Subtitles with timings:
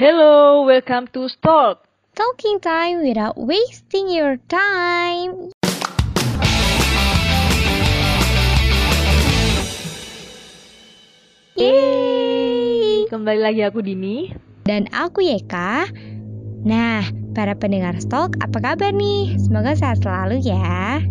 [0.00, 1.84] Hello, welcome to Stalk.
[2.16, 5.52] Talking time without wasting your time.
[11.52, 14.32] Yeay, kembali lagi aku Dini.
[14.64, 15.92] Dan aku Yeka.
[16.64, 17.04] Nah,
[17.36, 19.36] para pendengar stalk, apa kabar nih?
[19.36, 21.04] Semoga sehat selalu ya.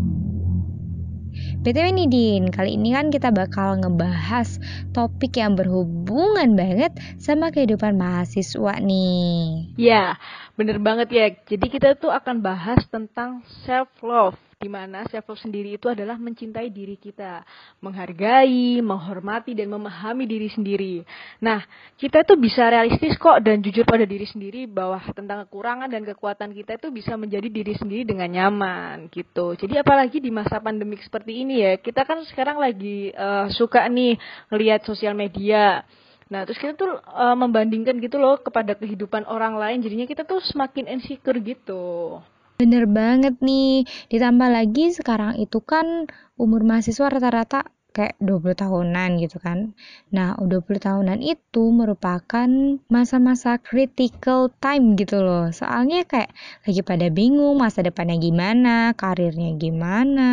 [1.59, 4.63] BTW nih Din, kali ini kan kita bakal ngebahas
[4.95, 9.67] topik yang berhubungan banget sama kehidupan mahasiswa nih.
[9.75, 10.15] Ya,
[10.55, 11.27] bener banget ya.
[11.35, 16.19] Jadi kita tuh akan bahas tentang self love di mana self love sendiri itu adalah
[16.19, 17.47] mencintai diri kita,
[17.79, 20.99] menghargai, menghormati dan memahami diri sendiri.
[21.39, 21.63] Nah,
[21.95, 26.51] kita itu bisa realistis kok dan jujur pada diri sendiri bahwa tentang kekurangan dan kekuatan
[26.51, 29.55] kita itu bisa menjadi diri sendiri dengan nyaman gitu.
[29.55, 34.19] Jadi apalagi di masa pandemik seperti ini ya, kita kan sekarang lagi uh, suka nih
[34.51, 35.87] ngelihat sosial media.
[36.27, 40.43] Nah, terus kita tuh uh, membandingkan gitu loh kepada kehidupan orang lain, jadinya kita tuh
[40.43, 42.19] semakin insecure gitu.
[42.59, 47.63] Bener banget nih, ditambah lagi sekarang itu kan umur mahasiswa rata-rata
[47.95, 49.71] kayak 20 tahunan gitu kan.
[50.11, 52.51] Nah, 20 tahunan itu merupakan
[52.91, 55.47] masa-masa critical time gitu loh.
[55.55, 56.35] Soalnya kayak
[56.67, 60.31] lagi pada bingung masa depannya gimana, karirnya gimana.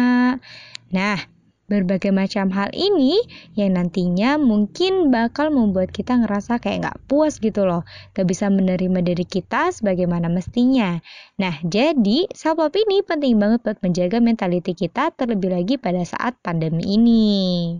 [0.90, 1.18] Nah,
[1.66, 3.18] berbagai macam hal ini
[3.58, 7.82] yang nantinya mungkin bakal membuat kita ngerasa kayak nggak puas gitu loh,
[8.14, 10.98] gak bisa menerima diri kita sebagaimana mestinya.
[11.36, 16.38] Nah, jadi self love ini penting banget buat menjaga mentality kita terlebih lagi pada saat
[16.40, 17.26] pandemi ini.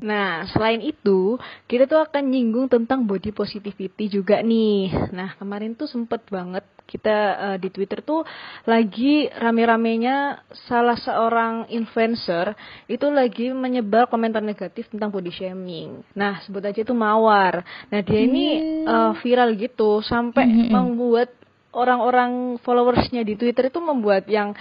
[0.02, 5.10] Nah, selain itu, kita tuh akan nyinggung tentang body positivity juga nih.
[5.14, 8.22] Nah, kemarin tuh sempet banget kita uh, di Twitter tuh
[8.64, 12.54] lagi rame-ramenya salah seorang influencer
[12.86, 16.06] itu lagi menyebar komentar negatif tentang body shaming.
[16.14, 17.66] Nah, sebut aja itu Mawar.
[17.90, 18.46] Nah, dia ini
[18.86, 20.70] uh, viral gitu sampai hmm.
[20.70, 21.28] membuat
[21.76, 24.56] orang-orang followersnya di Twitter itu membuat yang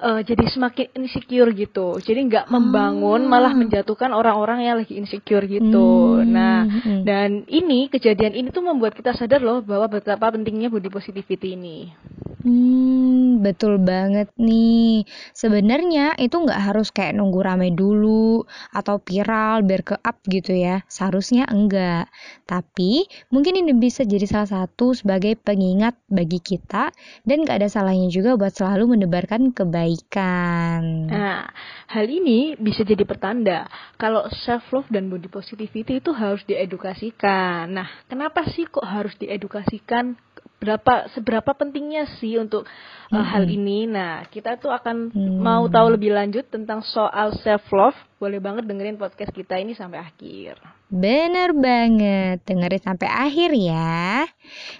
[0.00, 1.98] uh, jadi semakin insecure gitu.
[2.02, 3.30] Jadi nggak membangun, oh.
[3.30, 6.20] malah menjatuhkan orang-orang yang lagi insecure gitu.
[6.22, 6.26] Hmm.
[6.26, 7.02] Nah, hmm.
[7.06, 11.92] dan ini kejadian ini tuh membuat kita sadar loh bahwa betapa pentingnya body positivity ini.
[12.44, 15.08] Hmm, betul banget nih.
[15.32, 20.84] Sebenarnya itu nggak harus kayak nunggu rame dulu atau viral biar ke up gitu ya.
[20.84, 22.12] Seharusnya enggak.
[22.44, 26.92] Tapi mungkin ini bisa jadi salah satu sebagai pengingat bagi kita
[27.24, 29.83] dan nggak ada salahnya juga buat selalu menebarkan kebaikan.
[31.08, 31.46] Nah,
[31.92, 33.68] hal ini bisa jadi pertanda
[34.00, 37.68] kalau self love dan body positivity itu harus diedukasikan.
[37.70, 40.16] Nah, kenapa sih kok harus diedukasikan?
[40.64, 42.64] berapa seberapa pentingnya sih untuk
[43.12, 43.26] uh, hmm.
[43.28, 43.84] hal ini.
[43.84, 45.38] Nah, kita tuh akan hmm.
[45.44, 47.98] mau tahu lebih lanjut tentang soal self love.
[48.16, 50.56] Boleh banget dengerin podcast kita ini sampai akhir.
[50.88, 54.24] Bener banget, dengerin sampai akhir ya.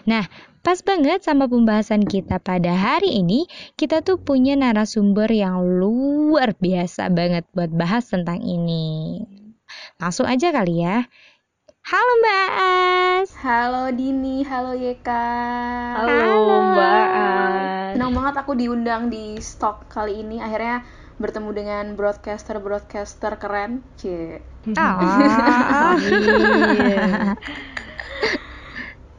[0.09, 0.25] Nah,
[0.65, 3.45] pas banget sama pembahasan kita pada hari ini,
[3.77, 9.21] kita tuh punya narasumber yang luar biasa banget buat bahas tentang ini.
[10.01, 11.05] Langsung aja kali ya.
[11.85, 13.29] Halo Mbak As.
[13.45, 15.29] Halo Dini, halo Yeka.
[16.01, 16.57] Halo, halo.
[16.73, 17.93] Mbak As.
[17.93, 20.41] Senang banget aku diundang di stok kali ini.
[20.41, 20.81] Akhirnya
[21.21, 23.85] bertemu dengan broadcaster-broadcaster keren.
[24.01, 24.41] Cie.
[24.81, 24.81] Oh.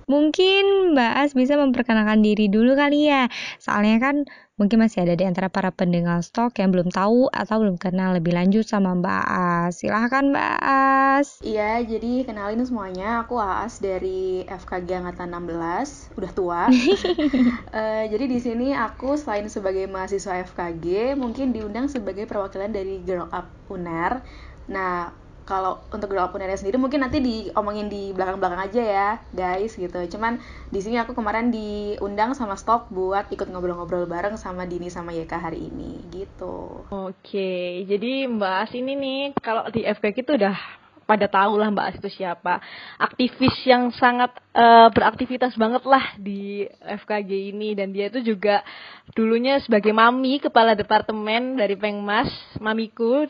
[0.05, 3.29] Mungkin Mbak As bisa memperkenalkan diri dulu kali ya.
[3.57, 4.15] Soalnya kan
[4.55, 8.31] Mungkin masih ada di antara para pendengar stok yang belum tahu atau belum kenal lebih
[8.31, 9.83] lanjut sama Mbak As.
[9.83, 11.27] Silahkan Mbak As.
[11.43, 13.27] Iya, jadi kenalin semuanya.
[13.27, 16.71] Aku As dari FKG Angkatan 16, udah tua.
[16.71, 23.27] uh, jadi di sini aku selain sebagai mahasiswa FKG, mungkin diundang sebagai perwakilan dari Girl
[23.35, 24.23] Up UNER.
[24.71, 25.11] Nah,
[25.45, 30.01] kalau untuk girl Unernya sendiri mungkin nanti diomongin di belakang-belakang aja ya guys gitu.
[30.17, 30.41] Cuman
[30.73, 35.39] di sini aku kemarin diundang sama stok buat ikut ngobrol-ngobrol bareng sama Dini sama Yeka
[35.39, 36.83] hari ini gitu.
[36.89, 40.57] Oke jadi Mbak As ini nih kalau di FKG itu udah
[41.05, 42.59] pada tahu lah Mbak As itu siapa.
[42.97, 47.77] Aktivis yang sangat uh, beraktivitas banget lah di FKG ini.
[47.77, 48.65] Dan dia itu juga
[49.13, 52.27] dulunya sebagai mami kepala departemen dari Pengmas
[52.57, 53.29] mamiku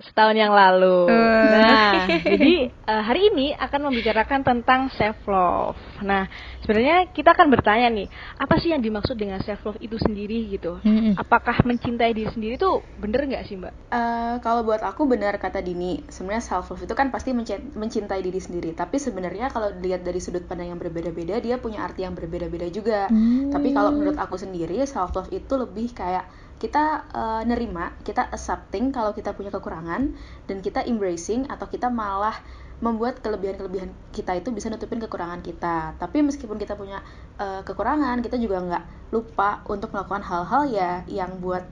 [0.00, 1.08] setahun yang lalu.
[1.08, 1.44] Uh.
[1.50, 5.78] Nah, jadi uh, hari ini akan membicarakan tentang self love.
[6.00, 6.24] Nah,
[6.64, 8.08] sebenarnya kita akan bertanya nih,
[8.40, 10.80] apa sih yang dimaksud dengan self love itu sendiri gitu?
[10.80, 11.20] Mm-hmm.
[11.20, 13.72] Apakah mencintai diri sendiri itu bener nggak sih mbak?
[13.92, 17.36] Uh, kalau buat aku benar kata Dini, sebenarnya self love itu kan pasti
[17.76, 18.72] mencintai diri sendiri.
[18.72, 23.12] Tapi sebenarnya kalau dilihat dari sudut pandang yang berbeda-beda, dia punya arti yang berbeda-beda juga.
[23.12, 23.52] Mm.
[23.52, 28.92] Tapi kalau menurut aku sendiri, self love itu lebih kayak kita uh, nerima, kita accepting
[28.92, 30.12] kalau kita punya kekurangan
[30.44, 32.36] dan kita embracing atau kita malah
[32.84, 35.96] membuat kelebihan-kelebihan kita itu bisa nutupin kekurangan kita.
[35.96, 37.00] Tapi meskipun kita punya
[37.40, 41.64] uh, kekurangan, kita juga nggak lupa untuk melakukan hal-hal ya yang buat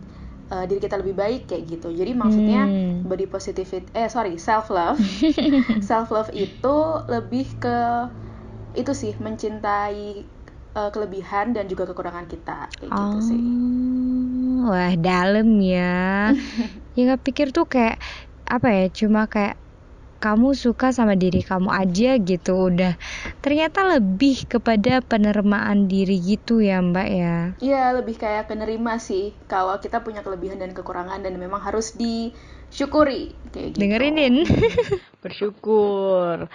[0.49, 1.93] uh, diri kita lebih baik kayak gitu.
[1.93, 3.09] Jadi maksudnya hmm.
[3.09, 5.01] body positivity, eh sorry self love,
[5.89, 6.77] self love itu
[7.09, 7.79] lebih ke
[8.77, 10.38] itu sih mencintai
[10.79, 12.71] uh, kelebihan dan juga kekurangan kita.
[12.79, 13.41] Kayak oh, gitu sih.
[14.71, 16.31] Wah dalam ya.
[16.95, 17.99] ya nggak pikir tuh kayak
[18.49, 19.59] apa ya cuma kayak
[20.19, 22.99] kamu suka sama diri kamu aja gitu udah.
[23.39, 27.37] Ternyata lebih kepada penerimaan diri gitu ya mbak ya.
[27.63, 33.35] Iya lebih kayak penerima sih kalau kita punya kelebihan dan kekurangan dan memang harus disyukuri
[33.55, 33.81] kayak gitu.
[33.83, 34.43] Dengerinin
[35.23, 36.51] bersyukur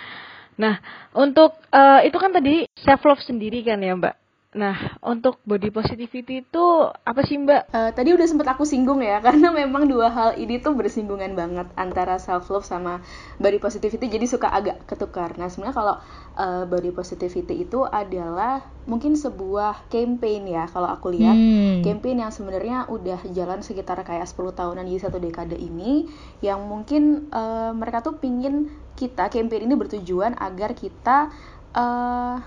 [0.60, 0.78] nah
[1.18, 4.16] untuk uh, itu kan tadi self love sendiri kan ya mbak
[4.54, 7.74] Nah, untuk body positivity itu apa sih Mbak?
[7.74, 11.68] Uh, tadi udah sempet aku singgung ya, karena memang dua hal ini tuh bersinggungan banget
[11.74, 13.02] antara self love sama
[13.42, 15.34] body positivity, jadi suka agak ketukar.
[15.42, 15.96] Nah, sebenarnya kalau
[16.38, 21.82] uh, body positivity itu adalah mungkin sebuah campaign ya, kalau aku lihat hmm.
[21.82, 26.06] campaign yang sebenarnya udah jalan sekitar kayak 10 tahunan di satu dekade ini,
[26.46, 31.34] yang mungkin uh, mereka tuh pingin kita campaign ini bertujuan agar kita
[31.74, 32.38] uh,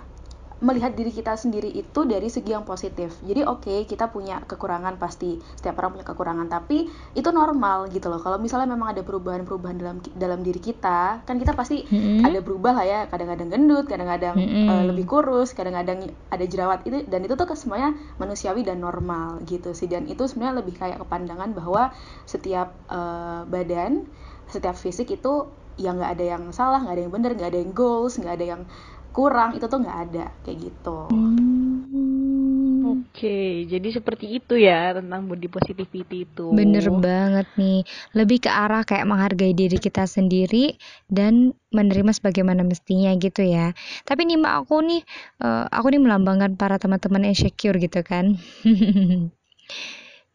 [0.56, 3.12] melihat diri kita sendiri itu dari segi yang positif.
[3.20, 5.36] Jadi oke, okay, kita punya kekurangan pasti.
[5.52, 8.24] Setiap orang punya kekurangan, tapi itu normal gitu loh.
[8.24, 12.24] Kalau misalnya memang ada perubahan-perubahan dalam dalam diri kita, kan kita pasti mm-hmm.
[12.24, 13.00] ada berubah lah ya.
[13.12, 14.66] Kadang-kadang gendut, kadang-kadang mm-hmm.
[14.72, 19.76] uh, lebih kurus, kadang-kadang ada jerawat itu dan itu tuh semuanya manusiawi dan normal gitu
[19.76, 19.92] sih.
[19.92, 21.92] Dan itu sebenarnya lebih kayak kepandangan bahwa
[22.24, 24.08] setiap uh, badan,
[24.48, 27.72] setiap fisik itu ya nggak ada yang salah, nggak ada yang benar, nggak ada yang
[27.76, 28.62] goals, nggak ada yang
[29.16, 30.98] kurang itu tuh nggak ada kayak gitu.
[31.08, 31.46] Hmm.
[32.86, 36.52] Oke, okay, jadi seperti itu ya tentang body positivity itu.
[36.52, 37.82] Bener banget nih,
[38.14, 40.76] lebih ke arah kayak menghargai diri kita sendiri
[41.10, 43.74] dan menerima sebagaimana mestinya gitu ya.
[44.06, 45.02] Tapi nih mbak aku nih,
[45.42, 48.38] uh, aku nih melambangkan para teman-teman insecure gitu kan.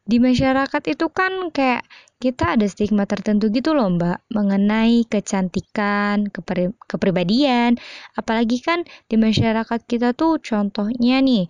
[0.09, 1.85] Di masyarakat itu kan kayak
[2.17, 7.77] kita ada stigma tertentu gitu loh mbak mengenai kecantikan, kepri kepribadian,
[8.17, 11.49] apalagi kan di masyarakat kita tuh contohnya nih,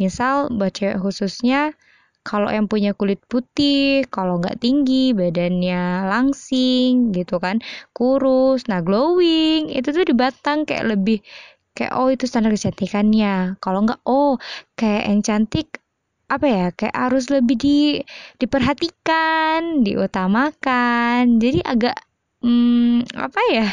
[0.00, 1.72] misal cewek khususnya
[2.20, 7.64] kalau yang punya kulit putih, kalau nggak tinggi, badannya langsing gitu kan,
[7.96, 11.24] kurus, nah glowing, itu tuh di Batang kayak lebih
[11.72, 13.56] kayak oh itu standar kecantikannya.
[13.64, 14.36] Kalau nggak oh
[14.76, 15.79] kayak yang cantik
[16.30, 17.78] apa ya kayak harus lebih di
[18.38, 21.42] diperhatikan diutamakan.
[21.42, 21.98] Jadi agak
[22.46, 23.68] hmm, apa ya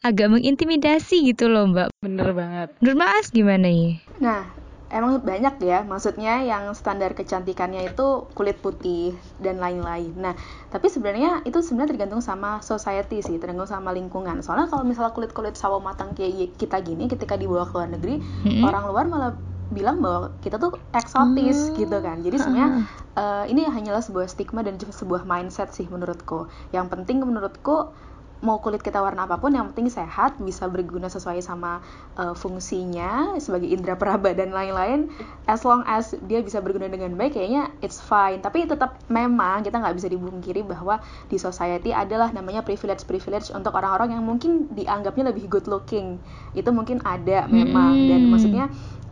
[0.00, 1.92] agak mengintimidasi gitu loh mbak.
[2.00, 2.72] Bener banget.
[2.80, 4.44] Menurut mas gimana ya nah
[4.90, 10.12] emang banyak ya maksudnya yang standar kecantikannya itu kulit putih dan lain-lain.
[10.18, 10.34] Nah
[10.68, 14.42] tapi sebenarnya itu sebenarnya tergantung sama society sih tergantung sama lingkungan.
[14.42, 18.18] Soalnya kalau misalnya kulit kulit sawo matang kayak kita gini ketika dibawa ke luar negeri
[18.18, 18.66] -hmm.
[18.66, 19.32] orang luar malah
[19.70, 21.74] bilang bahwa kita tuh eksotis hmm.
[21.78, 22.20] gitu kan.
[22.20, 22.70] Jadi sebenarnya
[23.14, 26.50] uh, ini hanyalah sebuah stigma dan juga sebuah mindset sih menurutku.
[26.74, 27.94] Yang penting menurutku
[28.40, 31.84] mau kulit kita warna apa pun yang penting sehat bisa berguna sesuai sama
[32.16, 35.12] uh, fungsinya sebagai indera peraba dan lain-lain.
[35.44, 38.40] As long as dia bisa berguna dengan baik kayaknya it's fine.
[38.40, 43.76] Tapi tetap memang kita nggak bisa dibungkiri bahwa di society adalah namanya privilege privilege untuk
[43.76, 46.16] orang-orang yang mungkin dianggapnya lebih good looking.
[46.56, 47.92] Itu mungkin ada memang.
[47.92, 48.08] Hmm.
[48.10, 48.64] dan maksudnya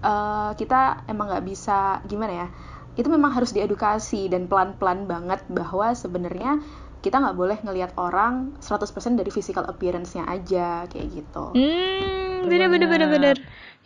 [0.02, 2.48] uh, kita emang nggak bisa gimana ya
[2.98, 6.58] itu memang harus diedukasi dan pelan-pelan banget bahwa sebenarnya
[6.98, 11.54] kita nggak boleh ngelihat orang 100% dari physical appearance-nya aja kayak gitu.
[11.54, 13.36] Hmm, bener bener bener bener.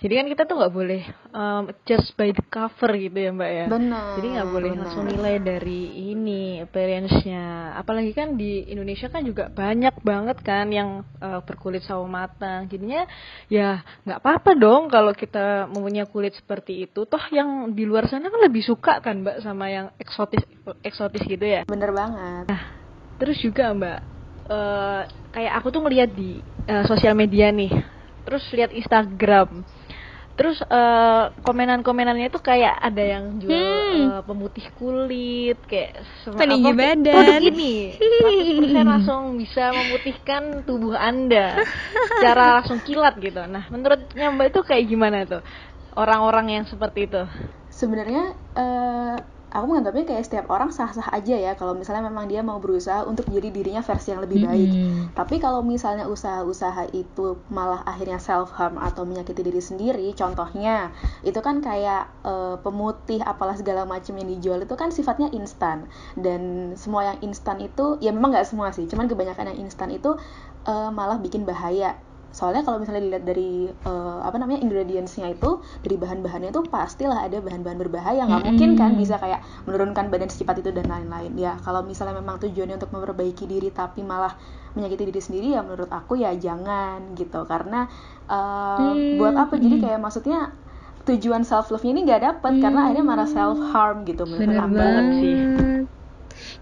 [0.02, 3.66] Jadi kan kita tuh nggak boleh um, just by the cover gitu ya mbak ya.
[3.71, 4.18] Benar.
[4.18, 4.80] Jadi nggak boleh bener.
[4.82, 7.78] langsung nilai dari ini appearance-nya.
[7.78, 12.66] Apalagi kan di Indonesia kan juga banyak banget kan yang uh, berkulit sawo matang.
[12.66, 13.06] Jadinya
[13.47, 17.06] ya nggak apa-apa dong kalau kita mempunyai kulit seperti itu.
[17.06, 20.42] Toh yang di luar sana kan lebih suka kan mbak sama yang eksotis
[20.82, 21.62] eksotis gitu ya.
[21.71, 22.50] Bener banget.
[22.50, 22.82] Nah
[23.23, 23.99] terus juga mbak
[24.50, 27.71] uh, kayak aku tuh ngeliat di uh, sosial media nih
[28.26, 29.62] terus lihat Instagram
[30.33, 34.09] terus uh, komenan-komenannya itu kayak ada yang jual hmm.
[34.09, 37.12] uh, pemutih kulit kayak peninggi apa, badan.
[37.12, 37.75] produk ini.
[38.81, 41.61] 100% langsung bisa memutihkan tubuh anda
[42.17, 43.45] secara langsung kilat gitu.
[43.45, 45.43] Nah menurutnya mbak itu kayak gimana tuh?
[45.93, 47.23] Orang-orang yang seperti itu.
[47.69, 49.17] Sebenarnya uh,
[49.52, 53.28] aku menganggapnya kayak setiap orang sah-sah aja ya kalau misalnya memang dia mau berusaha untuk
[53.28, 54.71] jadi dirinya versi yang lebih baik.
[54.73, 55.04] Mm-hmm.
[55.12, 60.90] Tapi kalau misalnya usaha-usaha itu malah akhirnya self harm atau menyakiti diri sendiri, contohnya
[61.21, 65.85] itu kan kayak uh, pemutih apalah segala macam yang dijual itu kan sifatnya instan
[66.16, 70.16] dan semua yang instan itu ya memang nggak semua sih, cuman kebanyakan yang instan itu
[70.64, 72.00] uh, malah bikin bahaya
[72.33, 77.45] soalnya kalau misalnya dilihat dari uh, apa namanya ingredientsnya itu dari bahan-bahannya itu pastilah ada
[77.45, 78.25] bahan-bahan berbahaya.
[78.25, 81.37] Nggak mungkin kan bisa kayak menurunkan badan secepat itu dan lain-lain.
[81.37, 84.33] Ya kalau misalnya memang tujuannya untuk memperbaiki diri tapi malah
[84.73, 87.45] menyakiti diri sendiri ya menurut aku ya jangan gitu.
[87.45, 87.85] Karena
[88.33, 89.21] uh, hmm.
[89.21, 89.61] buat apa?
[89.61, 90.57] Jadi kayak maksudnya
[91.05, 92.62] tujuan self love nya ini nggak dapet hmm.
[92.65, 94.73] karena akhirnya malah self harm gitu menurut aku.
[94.73, 95.37] banget sih.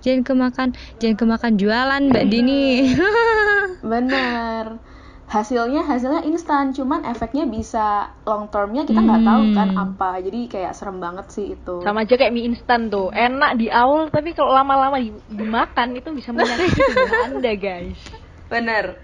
[0.03, 2.91] Jangan kemakan jangan kemakan jualan mbak Dini.
[3.91, 4.90] Bener
[5.31, 9.31] hasilnya hasilnya instan cuman efeknya bisa long termnya kita nggak hmm.
[9.31, 10.11] tahu kan apa.
[10.27, 11.87] Jadi kayak serem banget sih itu.
[11.87, 13.15] Sama aja kayak mie instan tuh.
[13.15, 14.99] Enak di awal tapi kalau lama-lama
[15.31, 16.83] dimakan itu bisa menyakiti
[17.31, 18.03] anda guys.
[18.51, 18.99] Bener.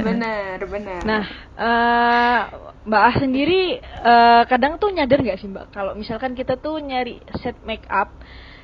[0.00, 1.00] Bener bener.
[1.04, 1.24] Nah
[1.60, 2.40] uh,
[2.88, 5.76] mbak Ah sendiri uh, kadang tuh nyadar nggak sih mbak?
[5.76, 8.16] Kalau misalkan kita tuh nyari set make up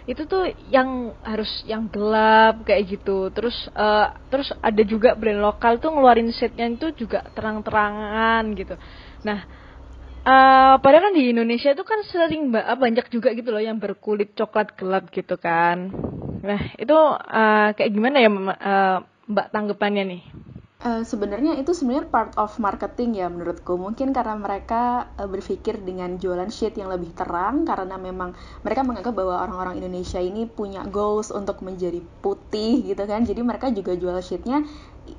[0.07, 3.31] itu tuh yang harus yang gelap kayak gitu.
[3.35, 8.75] Terus uh, terus ada juga brand lokal tuh ngeluarin setnya itu juga terang-terangan gitu.
[9.27, 9.39] Nah
[10.23, 14.79] uh, padahal kan di Indonesia itu kan sering banyak juga gitu loh yang berkulit coklat
[14.79, 15.91] gelap gitu kan.
[16.43, 20.23] Nah itu uh, kayak gimana ya uh, mbak tanggapannya nih
[20.87, 23.75] Uh, sebenarnya itu sebenarnya part of marketing ya menurutku.
[23.75, 29.19] Mungkin karena mereka uh, berpikir dengan jualan shade yang lebih terang karena memang mereka menganggap
[29.19, 33.27] bahwa orang-orang Indonesia ini punya goals untuk menjadi putih gitu kan.
[33.27, 34.63] Jadi mereka juga jual shade-nya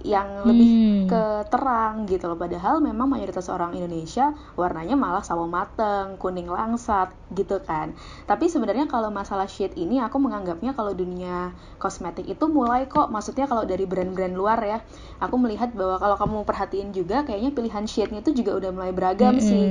[0.03, 1.05] yang lebih hmm.
[1.07, 7.11] ke terang gitu loh padahal memang mayoritas orang Indonesia warnanya malah sawo mateng kuning langsat
[7.31, 7.95] gitu kan
[8.27, 13.47] tapi sebenarnya kalau masalah shade ini aku menganggapnya kalau dunia kosmetik itu mulai kok maksudnya
[13.47, 14.79] kalau dari brand-brand luar ya
[15.23, 19.39] aku melihat bahwa kalau kamu perhatiin juga kayaknya pilihan shade-nya itu juga udah mulai beragam
[19.39, 19.43] hmm.
[19.43, 19.65] sih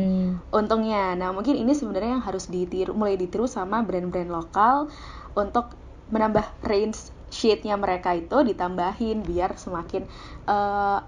[0.52, 4.88] untungnya nah mungkin ini sebenarnya yang harus ditiru mulai ditiru sama brand-brand lokal
[5.36, 10.06] untuk menambah range sheetnya mereka itu ditambahin biar semakin
[10.46, 10.98] uh,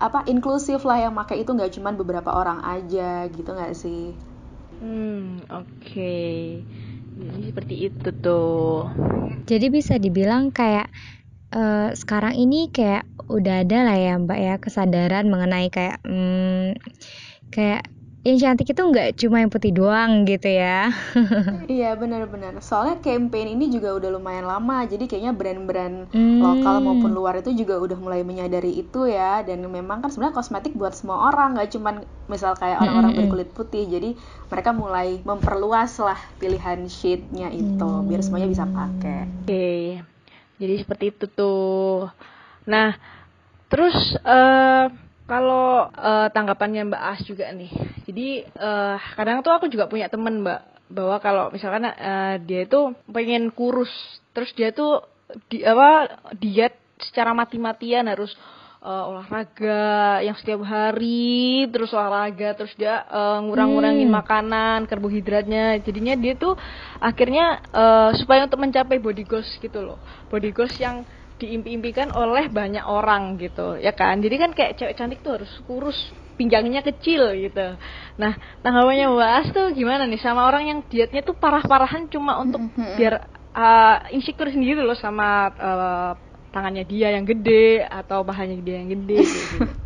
[0.00, 4.16] apa inklusif lah yang pakai itu nggak cuma beberapa orang aja gitu nggak sih?
[4.80, 5.68] Hmm oke.
[5.84, 6.64] Okay.
[7.20, 8.88] Jadi seperti itu tuh.
[9.44, 10.88] Jadi bisa dibilang kayak
[11.52, 16.74] uh, sekarang ini kayak udah ada lah ya mbak ya kesadaran mengenai kayak hmm,
[17.52, 17.86] kayak
[18.20, 20.92] yang cantik itu nggak cuma yang putih doang gitu ya
[21.72, 26.38] iya benar-benar soalnya campaign ini juga udah lumayan lama jadi kayaknya brand-brand hmm.
[26.44, 30.76] lokal maupun luar itu juga udah mulai menyadari itu ya dan memang kan sebenarnya kosmetik
[30.76, 33.20] buat semua orang nggak cuma misal kayak orang-orang hmm.
[33.24, 34.12] berkulit putih jadi
[34.52, 38.04] mereka mulai memperluas lah pilihan shade-nya itu hmm.
[38.04, 40.04] biar semuanya bisa pakai oke okay.
[40.60, 42.12] jadi seperti itu tuh
[42.68, 42.92] nah
[43.72, 43.96] terus
[44.28, 44.92] uh,
[45.30, 47.70] kalau uh, tanggapannya Mbak As juga nih,
[48.02, 52.90] jadi uh, kadang tuh aku juga punya temen Mbak bahwa kalau misalkan uh, dia itu
[53.06, 53.94] pengen kurus,
[54.34, 55.06] terus dia tuh
[55.46, 58.34] di apa diet secara mati-matian harus
[58.82, 64.18] uh, olahraga yang setiap hari terus olahraga terus dia uh, ngurang-ngurangin hmm.
[64.20, 66.56] makanan karbohidratnya jadinya dia tuh
[66.98, 71.04] akhirnya uh, supaya untuk mencapai body goals gitu loh body goals yang
[71.40, 74.20] diimpi-impikan oleh banyak orang gitu ya kan?
[74.20, 75.96] Jadi kan kayak cewek cantik tuh harus kurus
[76.36, 77.80] pinggangnya kecil gitu.
[78.20, 80.20] Nah tanggapannya bahas tuh gimana nih?
[80.20, 82.96] Sama orang yang dietnya tuh parah-parahan cuma untuk mm-hmm.
[83.00, 83.14] biar
[83.56, 86.12] uh, insecure sendiri loh sama uh,
[86.50, 89.56] tangannya dia yang gede atau bahannya dia yang gede gitu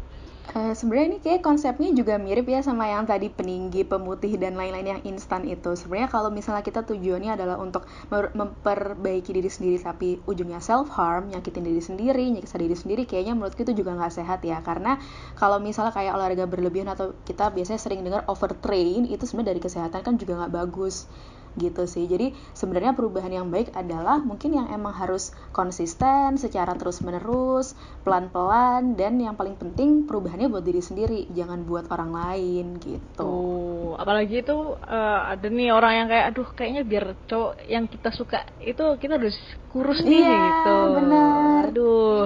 [0.54, 4.86] Uh, sebenarnya ini kayak konsepnya juga mirip ya sama yang tadi peninggi, pemutih dan lain-lain
[4.86, 5.74] yang instan itu.
[5.74, 11.66] Sebenarnya kalau misalnya kita tujuannya adalah untuk memperbaiki diri sendiri tapi ujungnya self harm, nyakitin
[11.66, 14.62] diri sendiri, nyiksa diri sendiri, kayaknya menurutku itu juga nggak sehat ya.
[14.62, 14.94] Karena
[15.34, 20.00] kalau misalnya kayak olahraga berlebihan atau kita biasanya sering dengar overtrain, itu sebenarnya dari kesehatan
[20.06, 21.10] kan juga nggak bagus
[21.58, 22.04] gitu sih.
[22.06, 28.28] Jadi sebenarnya perubahan yang baik adalah mungkin yang emang harus konsisten secara terus menerus pelan
[28.28, 33.24] pelan dan yang paling penting perubahannya buat diri sendiri jangan buat orang lain gitu.
[33.24, 38.10] Oh, apalagi itu uh, ada nih orang yang kayak aduh kayaknya biar cowok yang kita
[38.10, 39.36] suka itu kita harus
[39.70, 40.76] kurus nih iya, gitu.
[40.98, 42.24] bener aduh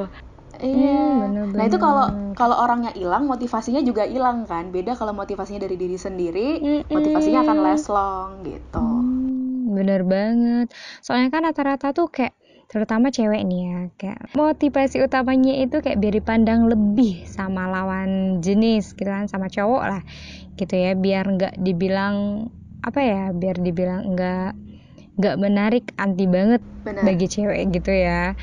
[0.58, 0.98] Iya.
[1.30, 4.74] Hmm, nah itu kalau kalau orangnya hilang, motivasinya juga hilang kan.
[4.74, 8.78] Beda kalau motivasinya dari diri sendiri, mm motivasinya akan last long gitu.
[8.78, 10.74] Hmm, bener banget.
[11.02, 12.34] Soalnya kan rata-rata tuh kayak
[12.68, 18.92] terutama cewek nih ya kayak motivasi utamanya itu kayak biar dipandang lebih sama lawan jenis
[18.92, 20.02] gitu kan sama cowok lah
[20.60, 22.44] gitu ya biar nggak dibilang
[22.84, 24.52] apa ya biar dibilang nggak
[25.16, 27.08] nggak menarik anti banget Benar.
[27.08, 28.36] bagi cewek gitu ya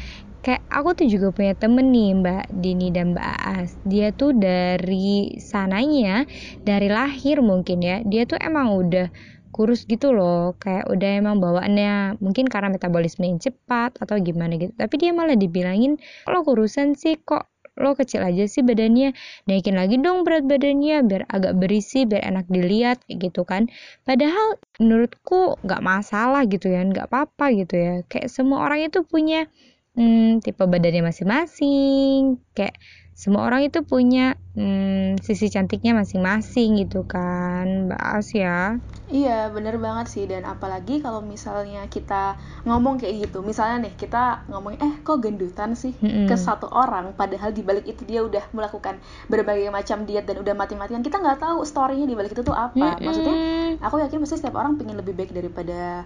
[0.46, 5.34] kayak aku tuh juga punya temen nih Mbak Dini dan Mbak Aas dia tuh dari
[5.42, 6.30] sananya
[6.62, 9.10] dari lahir mungkin ya dia tuh emang udah
[9.56, 10.60] kurus gitu loh.
[10.60, 14.75] Kayak udah emang bawaannya mungkin karena metabolisme yang cepat atau gimana gitu.
[14.75, 15.96] Tapi dia malah dibilangin
[16.28, 17.48] kalau kurusan sih kok
[17.80, 19.16] lo kecil aja sih badannya.
[19.48, 23.72] Naikin lagi dong berat badannya biar agak berisi biar enak dilihat gitu kan.
[24.04, 27.94] Padahal menurutku nggak masalah gitu ya nggak apa-apa gitu ya.
[28.12, 29.48] Kayak semua orang itu punya
[29.96, 32.40] hmm, tipe badannya masing-masing.
[32.54, 32.75] Kayak
[33.16, 38.75] semua orang itu punya hmm, sisi cantiknya masing-masing gitu kan Mbak As ya.
[39.08, 40.28] Iya bener banget sih.
[40.28, 42.36] Dan apalagi kalau misalnya kita
[42.68, 46.28] ngomong kayak gitu misalnya nih kita ngomong eh kok gendutan sih mm-hmm.
[46.28, 47.16] ke satu orang?
[47.16, 49.00] Padahal di balik itu dia udah melakukan
[49.32, 51.00] berbagai macam diet dan udah mati-matian.
[51.00, 52.75] Kita nggak tahu storynya di balik itu tuh apa.
[52.75, 53.00] Mm-hmm.
[53.00, 53.38] maksudnya
[53.80, 56.04] aku yakin mesti setiap orang pengen lebih baik daripada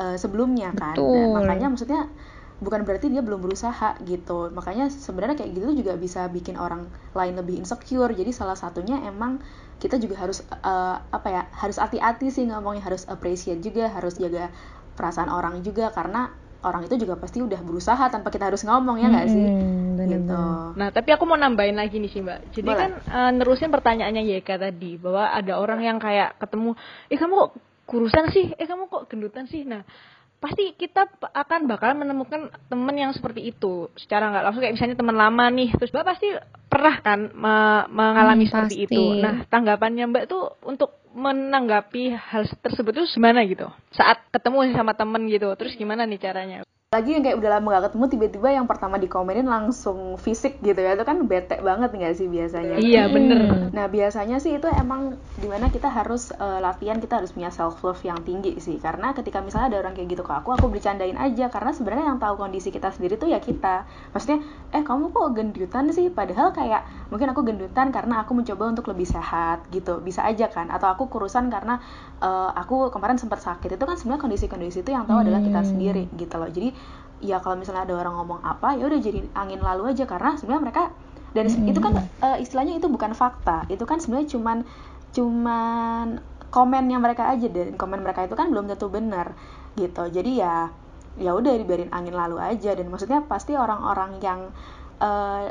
[0.00, 0.96] uh, sebelumnya kan.
[0.96, 2.08] Nah, makanya maksudnya
[2.56, 4.48] bukan berarti dia belum berusaha gitu.
[4.52, 8.12] Makanya sebenarnya kayak gitu juga bisa bikin orang lain lebih insecure.
[8.12, 9.40] Jadi salah satunya emang
[9.76, 12.84] kita juga harus uh, apa ya harus hati-hati sih ngomongnya.
[12.84, 14.48] Harus appreciate juga harus jaga
[14.96, 15.92] perasaan orang juga.
[15.92, 16.32] Karena
[16.64, 19.44] orang itu juga pasti udah berusaha tanpa kita harus ngomong ya nggak sih?
[19.44, 20.40] Hmm, bener gitu.
[20.74, 22.56] Nah tapi aku mau nambahin lagi nih sih mbak.
[22.56, 22.80] Jadi Boleh.
[22.80, 26.72] kan uh, nerusin pertanyaannya Yeka tadi bahwa ada orang yang kayak ketemu
[27.12, 27.50] eh kamu kok
[27.86, 28.50] kurusan sih?
[28.56, 29.62] Eh kamu kok gendutan sih?
[29.62, 29.84] Nah
[30.36, 33.88] pasti kita akan bakal menemukan temen yang seperti itu.
[33.96, 36.28] Secara nggak langsung kayak misalnya teman lama nih terus mbak pasti
[36.68, 37.56] pernah kan me
[37.88, 38.86] mengalami hmm, seperti pasti.
[38.92, 43.66] itu nah tanggapannya mbak tuh untuk menanggapi hal tersebut itu gimana gitu?
[43.96, 46.58] Saat ketemu sama temen gitu terus gimana nih caranya
[46.96, 50.96] lagi yang kayak udah lama gak ketemu tiba-tiba yang pertama dikomenin langsung fisik gitu ya.
[50.96, 52.80] Itu kan bete banget nggak sih biasanya?
[52.80, 53.68] Iya bener.
[53.76, 57.84] Nah biasanya sih itu emang di mana kita harus uh, latihan kita harus punya self
[57.84, 58.80] love yang tinggi sih.
[58.80, 61.52] Karena ketika misalnya ada orang kayak gitu ke aku aku bercandain aja.
[61.52, 63.84] Karena sebenarnya yang tahu kondisi kita sendiri tuh ya kita.
[64.16, 64.40] Maksudnya
[64.72, 66.08] eh kamu kok gendutan sih?
[66.08, 70.00] Padahal kayak mungkin aku gendutan karena aku mencoba untuk lebih sehat gitu.
[70.00, 70.72] Bisa aja kan?
[70.72, 71.84] Atau aku kurusan karena
[72.22, 75.24] uh, aku kemarin sempat sakit itu kan sebenarnya kondisi-kondisi itu yang tahu hmm.
[75.28, 75.68] adalah kita hmm.
[75.68, 76.68] sendiri gitu loh jadi
[77.24, 80.62] ya kalau misalnya ada orang ngomong apa ya udah jadi angin lalu aja karena sebenarnya
[80.68, 80.82] mereka
[81.32, 81.70] dan mm-hmm.
[81.72, 81.92] itu kan
[82.24, 84.58] uh, istilahnya itu bukan fakta itu kan sebenarnya cuman
[85.12, 86.06] cuman
[86.52, 89.32] komen yang mereka aja dan komen mereka itu kan belum tentu benar
[89.76, 90.56] gitu jadi ya
[91.16, 94.40] ya udah dibiarin angin lalu aja dan maksudnya pasti orang-orang yang
[95.00, 95.48] uh,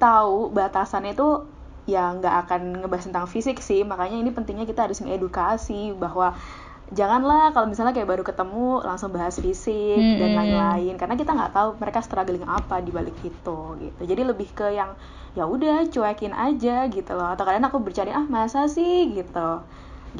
[0.00, 1.44] tahu batasan itu
[1.88, 3.80] ya nggak akan ngebahas tentang fisik sih.
[3.80, 6.36] Makanya ini pentingnya kita harus mengedukasi bahwa
[6.92, 10.20] janganlah kalau misalnya kayak baru ketemu langsung bahas fisik hmm.
[10.20, 10.94] dan lain-lain.
[11.00, 14.02] Karena kita nggak tahu mereka struggling apa di balik itu gitu.
[14.04, 14.92] Jadi lebih ke yang
[15.32, 17.32] ya udah cuekin aja gitu loh.
[17.32, 19.08] Atau kadang aku bercanda ah masa sih?
[19.16, 19.50] Gitu.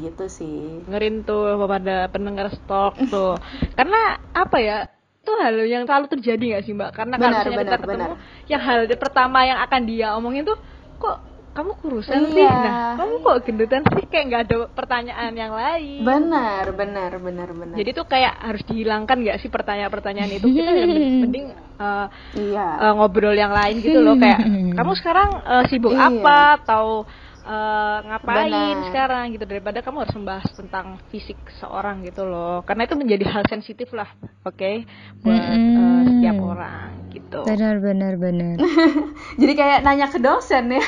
[0.01, 0.81] Gitu sih.
[0.89, 3.37] Ngerin tuh pada pendengar stok tuh.
[3.77, 4.89] Karena apa ya
[5.29, 6.97] itu hal yang selalu terjadi gak sih mbak?
[6.97, 8.49] Karena kalau misalnya kita ketemu benar.
[8.49, 10.57] yang hal pertama yang akan dia omongin tuh
[10.97, 11.28] kok
[11.59, 12.31] kamu kurusan iya.
[12.31, 14.05] sih nah kamu kok gendutan sih?
[14.11, 16.01] Kayak nggak ada pertanyaan yang lain.
[16.03, 17.77] Benar benar benar benar.
[17.79, 20.47] Jadi tuh kayak harus dihilangkan nggak sih pertanyaan-pertanyaan itu?
[20.51, 20.71] Kita
[21.23, 21.47] mending
[21.79, 22.69] uh, iya.
[22.91, 24.19] uh, ngobrol yang lain gitu loh.
[24.19, 24.41] Kayak
[24.79, 26.11] kamu sekarang uh, sibuk iya.
[26.11, 26.39] apa?
[26.63, 27.07] Atau
[27.49, 28.87] uh, ngapain Benar.
[28.93, 33.45] sekarang gitu daripada kamu harus membahas tentang fisik seorang gitu loh karena itu menjadi hal
[33.49, 34.13] sensitif lah
[34.45, 34.85] oke okay?
[35.25, 35.81] buat mm -hmm.
[35.81, 38.57] uh, setiap orang gitu benar benar benar
[39.41, 40.85] jadi kayak nanya ke dosen ya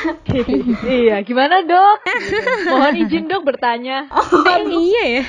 [1.01, 1.99] iya gimana dok
[2.71, 5.25] mohon izin dok bertanya oh, iya ya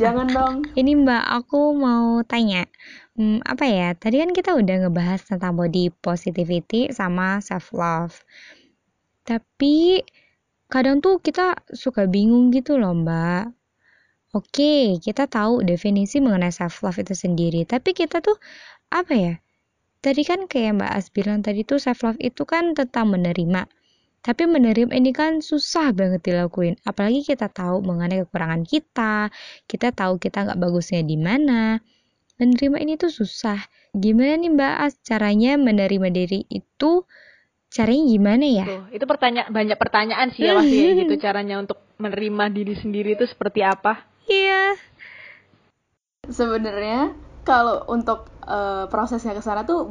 [0.00, 2.64] jangan dong ini mbak aku mau tanya
[3.12, 3.92] Hmm, apa ya?
[3.92, 8.16] Tadi kan kita udah ngebahas tentang body positivity sama self love.
[9.28, 10.00] Tapi
[10.72, 13.52] kadang tuh kita suka bingung gitu loh mbak.
[14.32, 18.40] Oke, kita tahu definisi mengenai self love itu sendiri, tapi kita tuh
[18.88, 19.34] apa ya?
[20.02, 23.70] Tadi kan kayak Mbak As bilang tadi tuh self love itu kan tentang menerima.
[24.24, 26.74] Tapi menerima ini kan susah banget dilakuin.
[26.82, 29.30] Apalagi kita tahu mengenai kekurangan kita,
[29.70, 31.78] kita tahu kita nggak bagusnya di mana.
[32.40, 33.62] Menerima ini tuh susah.
[33.94, 37.06] Gimana nih Mbak As caranya menerima diri itu
[37.72, 38.64] Caranya gimana ya?
[38.68, 43.16] Tuh, itu pertanyaan banyak pertanyaan sih ya pasti ya, gitu caranya untuk menerima diri sendiri
[43.16, 44.04] itu seperti apa?
[44.28, 44.76] Iya.
[46.28, 49.88] Sebenarnya kalau untuk uh, prosesnya ke sana tuh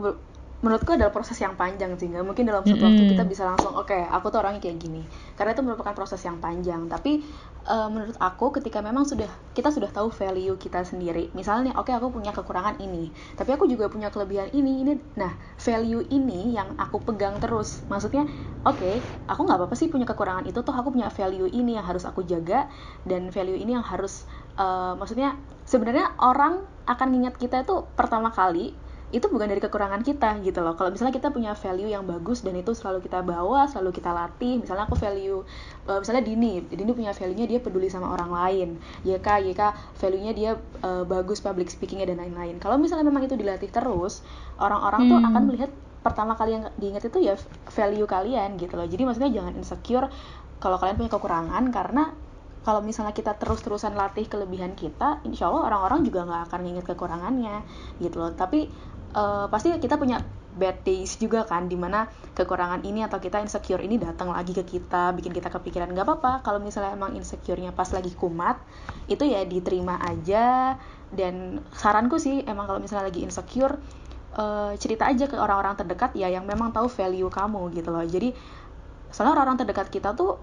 [0.62, 2.86] menurutku adalah proses yang panjang sih nggak mungkin dalam satu mm -hmm.
[2.86, 5.02] waktu kita bisa langsung oke okay, aku tuh orangnya kayak gini
[5.34, 7.26] karena itu merupakan proses yang panjang tapi
[7.68, 11.30] uh, menurut aku ketika memang sudah kita sudah tahu value kita sendiri.
[11.38, 14.94] Misalnya oke okay, aku punya kekurangan ini tapi aku juga punya kelebihan ini ini.
[15.18, 17.84] Nah value ini yang aku pegang terus.
[17.92, 18.26] Maksudnya
[18.66, 18.96] oke okay,
[19.28, 22.26] aku nggak apa-apa sih punya kekurangan itu tuh aku punya value ini yang harus aku
[22.26, 22.70] jaga
[23.06, 24.26] dan value ini yang harus
[24.58, 28.74] uh, maksudnya sebenarnya orang akan ingat kita itu pertama kali
[29.12, 30.80] itu bukan dari kekurangan kita gitu loh.
[30.80, 34.64] Kalau misalnya kita punya value yang bagus dan itu selalu kita bawa, selalu kita latih.
[34.64, 35.44] Misalnya aku value,
[35.92, 38.70] uh, misalnya Dini, Dini punya value-nya dia peduli sama orang lain.
[39.04, 39.62] YK, YK
[40.00, 40.52] value-nya dia
[40.84, 42.58] uh, bagus public speaking-nya dan lain-lain.
[42.64, 44.24] Kalau misalnya memang itu dilatih terus,
[44.58, 45.12] orang-orang hmm.
[45.12, 45.72] tuh akan melihat
[46.02, 47.38] pertama kali yang diingat itu ya
[47.70, 50.10] value kalian gitu loh jadi maksudnya jangan insecure
[50.58, 52.10] kalau kalian punya kekurangan karena
[52.62, 57.66] kalau misalnya kita terus-terusan latih kelebihan kita, insya Allah orang-orang juga nggak akan ingat kekurangannya
[57.98, 58.38] gitu loh.
[58.38, 58.70] Tapi
[59.16, 63.80] uh, pasti kita punya bad days juga kan di mana kekurangan ini atau kita insecure
[63.80, 65.88] ini datang lagi ke kita bikin kita kepikiran.
[65.92, 68.60] Nggak apa-apa kalau misalnya emang insecure-nya pas lagi kumat
[69.08, 70.76] itu ya diterima aja.
[71.12, 73.80] Dan saranku sih emang kalau misalnya lagi insecure
[74.36, 78.04] uh, cerita aja ke orang-orang terdekat ya yang memang tahu value kamu gitu loh.
[78.04, 78.36] Jadi
[79.12, 80.40] soalnya orang-orang terdekat kita tuh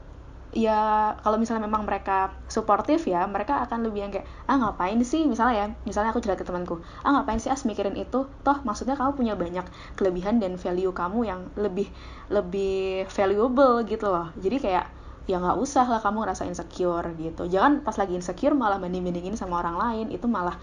[0.58, 5.22] ya kalau misalnya memang mereka suportif ya mereka akan lebih yang kayak ah ngapain sih?
[5.30, 8.26] Misalnya ya misalnya aku cerita ke temanku ah ngapain sih as mikirin itu?
[8.42, 11.86] Toh maksudnya kamu punya banyak kelebihan dan value kamu yang lebih
[12.34, 14.34] lebih valuable gitu loh.
[14.34, 14.86] Jadi kayak
[15.30, 17.46] ya nggak usah lah kamu ngerasa insecure gitu.
[17.46, 20.58] Jangan pas lagi insecure malah banding bandingin sama orang lain itu malah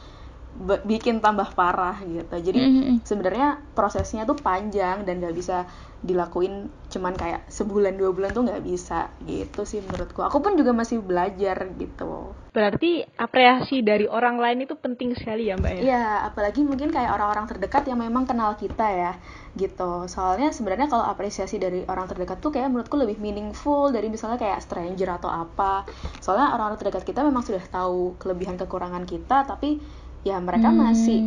[0.88, 2.36] bikin tambah parah gitu.
[2.36, 2.96] Jadi mm -hmm.
[3.04, 5.68] sebenarnya prosesnya tuh panjang dan gak bisa
[6.06, 10.22] dilakuin cuman kayak sebulan dua bulan tuh nggak bisa gitu sih menurutku.
[10.22, 12.32] Aku pun juga masih belajar gitu.
[12.54, 15.82] Berarti apresiasi dari orang lain itu penting sekali ya mbak ya?
[15.82, 19.12] Iya apalagi mungkin kayak orang-orang terdekat yang memang kenal kita ya
[19.58, 20.06] gitu.
[20.06, 24.62] Soalnya sebenarnya kalau apresiasi dari orang terdekat tuh kayak menurutku lebih meaningful dari misalnya kayak
[24.62, 25.90] stranger atau apa.
[26.22, 29.82] Soalnya orang-orang terdekat kita memang sudah tahu kelebihan kekurangan kita tapi
[30.22, 30.78] ya mereka hmm.
[30.80, 31.20] masih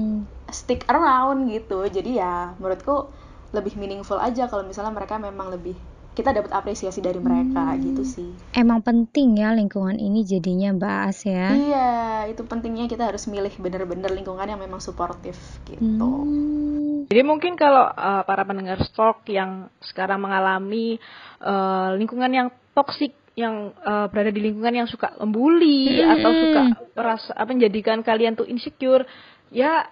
[0.54, 1.82] stick around gitu.
[1.90, 5.76] Jadi ya menurutku lebih meaningful aja kalau misalnya mereka memang lebih
[6.18, 7.80] kita dapat apresiasi dari mereka hmm.
[7.86, 8.30] gitu sih.
[8.50, 11.54] Emang penting ya lingkungan ini jadinya bahas ya.
[11.54, 11.90] Iya,
[12.34, 15.38] itu pentingnya kita harus milih bener-bener lingkungan yang memang suportif
[15.70, 16.02] gitu.
[16.02, 17.06] Hmm.
[17.06, 20.98] Jadi mungkin kalau uh, para pendengar stok yang sekarang mengalami
[21.38, 26.14] uh, lingkungan yang toksik yang uh, berada di lingkungan yang suka membuli hmm.
[26.18, 26.62] atau suka
[26.98, 29.06] merasa apa menjadikan kalian tuh insecure
[29.54, 29.86] ya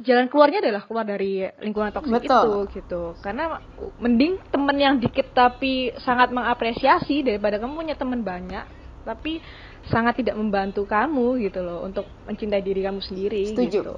[0.00, 3.02] jalan keluarnya adalah keluar dari lingkungan toksik itu gitu.
[3.20, 3.60] Karena
[4.00, 9.40] mending temen yang dikit tapi sangat mengapresiasi daripada kamu punya temen banyak tapi
[9.88, 13.80] sangat tidak membantu kamu gitu loh untuk mencintai diri kamu sendiri Setuju.
[13.80, 13.96] gitu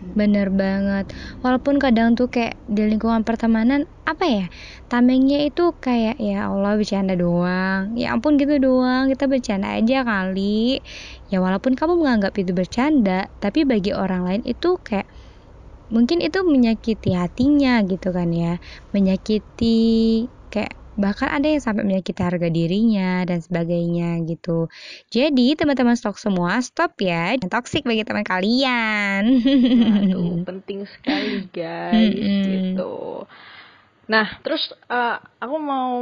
[0.00, 1.12] Bener banget.
[1.44, 4.46] Walaupun kadang tuh kayak di lingkungan pertemanan apa ya?
[4.88, 7.92] Tamengnya itu kayak ya Allah bercanda doang.
[7.92, 9.12] Ya ampun gitu doang.
[9.12, 10.80] Kita bercanda aja kali.
[11.28, 15.04] Ya walaupun kamu menganggap itu bercanda, tapi bagi orang lain itu kayak
[15.92, 18.56] mungkin itu menyakiti hatinya gitu kan ya.
[18.96, 19.76] Menyakiti
[20.48, 24.70] kayak bahkan ada yang sampai menyakiti harga dirinya dan sebagainya gitu.
[25.10, 29.22] Jadi teman-teman stok semua stop ya toxic bagi teman kalian.
[30.04, 33.26] Aduh, penting sekali guys gitu.
[34.04, 34.60] Nah, terus
[34.92, 35.96] uh, aku mau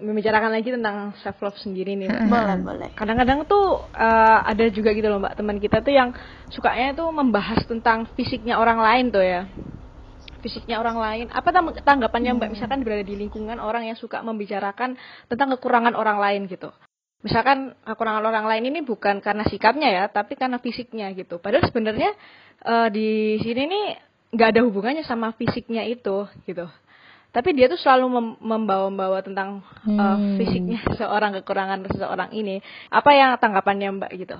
[0.00, 2.08] membicarakan lagi tentang self love sendiri nih.
[2.08, 2.88] Boleh, boleh.
[2.96, 6.16] Kadang-kadang tuh uh, ada juga gitu loh Mbak teman kita tuh yang
[6.48, 9.44] sukanya tuh membahas tentang fisiknya orang lain tuh ya
[10.42, 11.26] fisiknya orang lain.
[11.30, 12.54] Apa tanggapannya Mbak hmm.
[12.58, 14.98] misalkan berada di lingkungan orang yang suka membicarakan
[15.30, 16.74] tentang kekurangan orang lain gitu.
[17.22, 21.38] Misalkan kekurangan orang lain ini bukan karena sikapnya ya, tapi karena fisiknya gitu.
[21.38, 22.10] Padahal sebenarnya
[22.66, 23.86] uh, di sini nih
[24.34, 26.66] nggak ada hubungannya sama fisiknya itu gitu.
[27.32, 32.58] Tapi dia tuh selalu membawa-bawa tentang uh, fisiknya seorang kekurangan seseorang ini.
[32.90, 34.36] Apa yang tanggapannya Mbak gitu?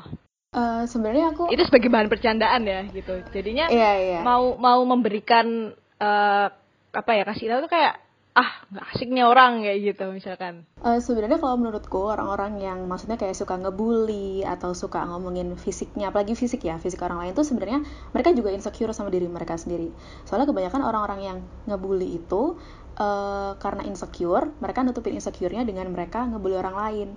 [0.53, 4.21] Uh, sebenarnya aku itu sebagai bahan bercandaan ya gitu jadinya iya, iya.
[4.21, 6.47] mau mau memberikan uh,
[6.93, 7.95] apa ya kasih tahu tuh kayak
[8.33, 10.65] ah nggak asiknya orang kayak gitu misalkan.
[10.81, 16.33] Uh, sebenarnya kalau menurutku orang-orang yang maksudnya kayak suka ngebully atau suka ngomongin fisiknya apalagi
[16.33, 17.85] fisik ya fisik orang lain tuh sebenarnya
[18.17, 19.93] mereka juga insecure sama diri mereka sendiri.
[20.25, 21.39] Soalnya kebanyakan orang-orang yang
[21.69, 22.57] ngebully itu
[22.97, 27.09] uh, karena insecure mereka nutupin insecure-nya dengan mereka ngebully orang lain.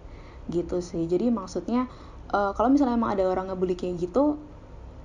[0.52, 1.08] Gitu sih.
[1.08, 1.88] Jadi maksudnya
[2.36, 4.36] uh, kalau misalnya emang ada orang ngebully kayak gitu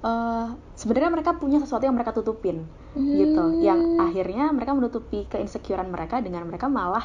[0.03, 3.15] uh, sebenarnya mereka punya sesuatu yang mereka tutupin hmm.
[3.19, 7.05] gitu yang akhirnya mereka menutupi keinsecurean mereka dengan mereka malah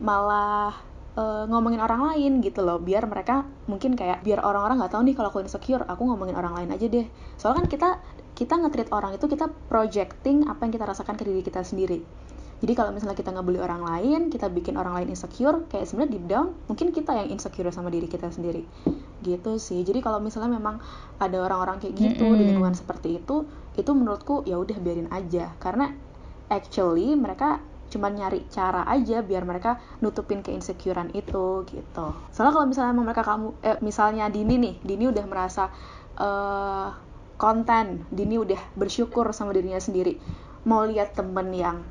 [0.00, 0.72] malah
[1.16, 5.14] uh, ngomongin orang lain gitu loh biar mereka mungkin kayak biar orang-orang nggak tahu nih
[5.16, 7.06] kalau aku insecure aku ngomongin orang lain aja deh
[7.36, 7.90] soalnya kan kita
[8.32, 12.00] kita nge orang itu kita projecting apa yang kita rasakan ke diri kita sendiri
[12.60, 16.24] jadi kalau misalnya kita ngebully orang lain, kita bikin orang lain insecure, kayak sebenarnya deep
[16.28, 18.68] down mungkin kita yang insecure sama diri kita sendiri.
[19.20, 19.80] Gitu sih.
[19.84, 20.80] Jadi kalau misalnya memang
[21.20, 22.38] ada orang-orang kayak gitu mm -hmm.
[22.40, 23.44] di lingkungan seperti itu,
[23.76, 25.94] itu menurutku ya udah biarin aja karena
[26.50, 32.06] actually mereka cuma nyari cara aja biar mereka nutupin keinsecurean itu gitu.
[32.30, 35.74] Soalnya kalau misalnya mereka kamu eh, misalnya Dini nih, Dini udah merasa
[36.14, 36.94] uh,
[37.34, 40.22] konten, Dini udah bersyukur sama dirinya sendiri.
[40.70, 41.82] Mau lihat temen yang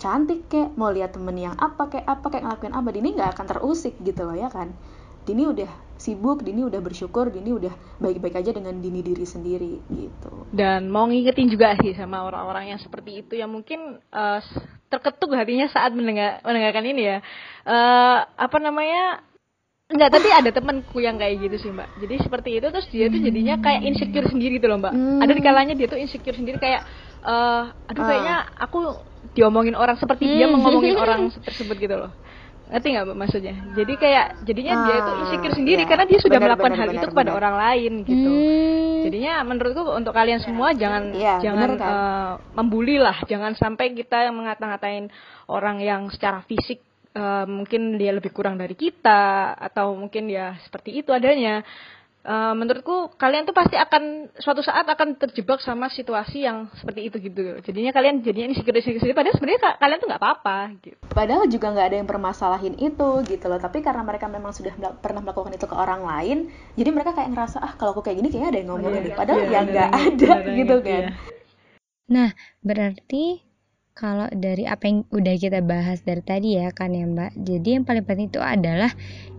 [0.00, 3.46] cantik kek mau lihat temen yang apa kayak apa kayak ngelakuin apa Dini nggak akan
[3.52, 4.72] terusik gitu loh ya kan
[5.24, 10.48] Dini udah sibuk, Dini udah bersyukur, Dini udah baik-baik aja dengan Dini diri sendiri gitu.
[10.50, 14.40] Dan mau ngingetin juga sih sama orang-orang yang seperti itu yang mungkin uh,
[14.88, 17.18] terketuk hatinya saat mendengar mendengarkan ini ya.
[17.68, 19.20] Uh, apa namanya?
[19.90, 21.88] Enggak, tapi ada temanku yang kayak gitu sih, Mbak.
[22.06, 24.94] Jadi seperti itu terus dia tuh jadinya kayak insecure sendiri gitu loh, Mbak.
[24.94, 25.18] Hmm.
[25.18, 26.86] Ada di kalanya dia tuh insecure sendiri kayak
[27.26, 28.78] uh, aduh kayaknya aku
[29.36, 30.54] diomongin orang seperti dia hmm.
[30.56, 32.12] mengomongin orang tersebut gitu loh
[32.70, 35.88] ngerti nggak maksudnya jadi kayak jadinya ah, dia itu insecure sendiri ya.
[35.90, 38.98] karena dia sudah benar, melakukan benar, hal benar, itu kepada orang lain gitu hmm.
[39.10, 41.90] jadinya menurutku untuk kalian semua jangan ya, jangan kan?
[41.90, 45.10] uh, membuli lah jangan sampai kita yang mengata-ngatain
[45.50, 46.78] orang yang secara fisik
[47.18, 51.66] uh, mungkin dia lebih kurang dari kita atau mungkin ya seperti itu adanya
[52.26, 57.16] uh, menurutku kalian tuh pasti akan suatu saat akan terjebak sama situasi yang seperti itu
[57.20, 57.40] gitu.
[57.64, 60.98] Jadinya kalian jadinya ini insecure insecure padahal sebenarnya kalian tuh nggak apa-apa gitu.
[61.10, 63.60] Padahal juga nggak ada yang permasalahin itu gitu loh.
[63.60, 66.38] Tapi karena mereka memang sudah mel pernah melakukan itu ke orang lain
[66.76, 69.14] jadi mereka kayak ngerasa ah kalau aku kayak gini kayaknya ada yang ngomong oh, iya,
[69.16, 71.04] padahal iya, ya nggak ada gitu kan.
[71.04, 71.08] iya.
[72.10, 72.28] nah
[72.60, 73.24] berarti
[73.90, 77.36] kalau dari apa yang udah kita bahas dari tadi ya kan ya mbak.
[77.36, 78.88] Jadi yang paling penting itu adalah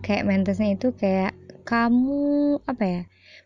[0.06, 3.02] kayak mentasnya itu kayak kamu apa ya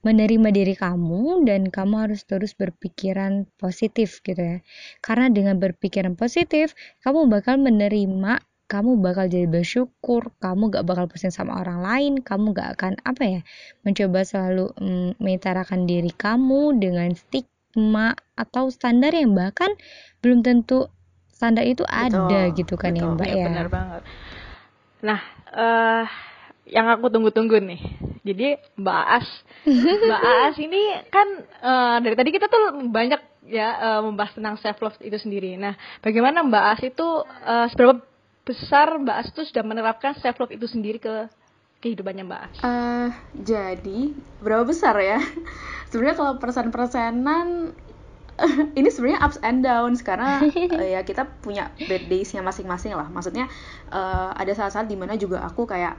[0.05, 4.57] menerima diri kamu dan kamu harus terus berpikiran positif gitu ya.
[5.01, 11.29] Karena dengan berpikiran positif kamu bakal menerima kamu bakal jadi bersyukur kamu gak bakal pusing
[11.29, 13.41] sama orang lain kamu gak akan apa ya
[13.85, 19.69] mencoba selalu mm, mengitarakan diri kamu dengan stigma atau standar yang bahkan
[20.25, 20.89] belum tentu
[21.29, 23.45] standar itu betul, ada gitu kan ya, betul, ya mbak ya, ya.
[23.45, 24.01] benar banget.
[25.05, 25.21] Nah
[25.53, 26.05] uh,
[26.65, 27.81] yang aku tunggu-tunggu nih.
[28.25, 29.27] Jadi Mbak As,
[30.09, 30.81] Mbak As ini
[31.13, 31.27] kan
[31.61, 35.53] uh, dari tadi kita tuh banyak ya uh, membahas tentang self love itu sendiri.
[35.61, 38.01] Nah, bagaimana Mbak As itu uh, seberapa
[38.45, 41.29] besar Mbak As itu sudah menerapkan self love itu sendiri ke
[41.85, 42.57] kehidupannya Mbak As?
[42.65, 43.09] Uh,
[43.45, 45.21] jadi berapa besar ya?
[45.93, 47.77] Sebenarnya kalau persen-persenan
[48.79, 53.07] ini sebenarnya ups and downs karena uh, ya kita punya bad daysnya masing-masing lah.
[53.07, 53.47] Maksudnya
[53.93, 55.95] uh, ada saat-saat di mana juga aku kayak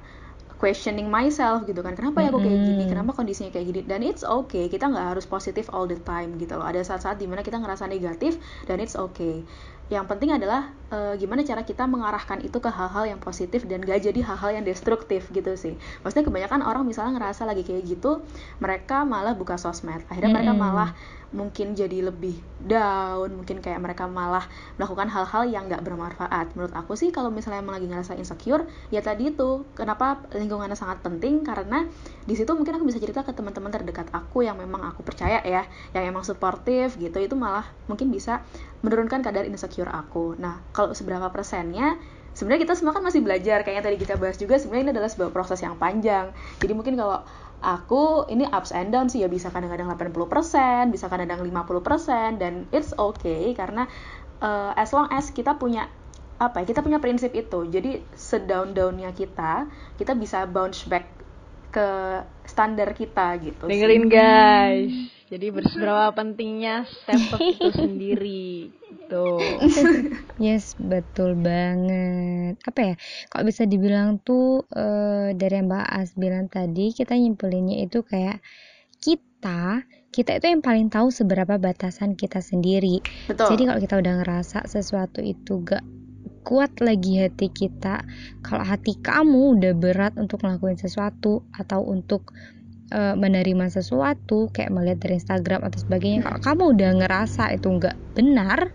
[0.56, 4.24] questioning myself gitu kan kenapa ya aku kayak gini kenapa kondisinya kayak gini dan it's
[4.24, 7.60] okay kita nggak harus positif all the time gitu loh ada saat-saat di mana kita
[7.60, 9.44] ngerasa negatif dan it's okay
[9.86, 14.02] yang penting adalah uh, gimana cara kita mengarahkan itu ke hal-hal yang positif dan gak
[14.02, 15.78] jadi hal-hal yang destruktif gitu sih.
[16.02, 18.18] Maksudnya kebanyakan orang misalnya ngerasa lagi kayak gitu,
[18.58, 20.02] mereka malah buka sosmed.
[20.10, 20.50] Akhirnya mm -hmm.
[20.50, 20.90] mereka malah
[21.36, 24.48] mungkin jadi lebih down mungkin kayak mereka malah
[24.80, 26.56] melakukan hal-hal yang nggak bermanfaat.
[26.56, 31.04] Menurut aku sih kalau misalnya emang lagi ngerasa insecure ya tadi itu kenapa lingkungannya sangat
[31.04, 31.44] penting?
[31.44, 31.84] Karena
[32.24, 35.68] di situ mungkin aku bisa cerita ke teman-teman terdekat aku yang memang aku percaya ya
[35.92, 38.40] yang emang suportif gitu itu malah mungkin bisa
[38.80, 40.34] menurunkan kadar insecure aku.
[40.40, 42.00] Nah kalau seberapa persennya
[42.36, 43.64] sebenarnya kita semua kan masih belajar.
[43.64, 46.36] Kayaknya tadi kita bahas juga sebenarnya ini adalah sebuah proses yang panjang.
[46.60, 47.24] Jadi mungkin kalau
[47.66, 52.94] aku ini ups and down sih ya bisa kadang-kadang 80%, bisa kadang-kadang 50% dan it's
[52.94, 53.90] okay karena
[54.38, 55.90] uh, as long as kita punya
[56.38, 57.66] apa ya, kita punya prinsip itu.
[57.66, 59.66] Jadi sedown-downnya kita,
[59.98, 61.10] kita bisa bounce back
[61.74, 61.88] ke
[62.46, 63.66] standar kita gitu.
[63.66, 64.12] Dengerin sih.
[64.14, 65.15] guys.
[65.26, 69.42] Jadi berseberapa pentingnya self itu sendiri gitu.
[70.46, 72.54] yes, betul banget.
[72.62, 72.94] Apa ya?
[73.30, 78.38] Kalau bisa dibilang tuh uh, dari yang Mbak As bilang tadi, kita nyimpulinnya itu kayak
[79.02, 79.82] kita
[80.16, 83.04] kita itu yang paling tahu seberapa batasan kita sendiri.
[83.28, 83.52] Betul.
[83.52, 85.84] Jadi kalau kita udah ngerasa sesuatu itu gak
[86.40, 88.00] kuat lagi hati kita,
[88.40, 92.32] kalau hati kamu udah berat untuk ngelakuin sesuatu atau untuk
[92.92, 97.96] uh, menerima sesuatu kayak melihat dari Instagram atau sebagainya kalau kamu udah ngerasa itu nggak
[98.14, 98.70] benar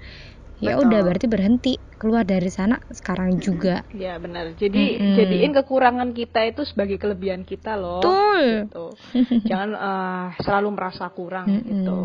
[0.61, 3.85] ya udah berarti berhenti keluar dari sana sekarang juga.
[3.93, 4.57] Iya benar.
[4.57, 5.15] Jadi mm-hmm.
[5.21, 8.01] jadiin kekurangan kita itu sebagai kelebihan kita loh.
[8.01, 8.41] Betul.
[8.65, 8.85] Gitu.
[9.49, 11.69] Jangan uh, selalu merasa kurang mm-hmm.
[11.69, 12.01] gitu.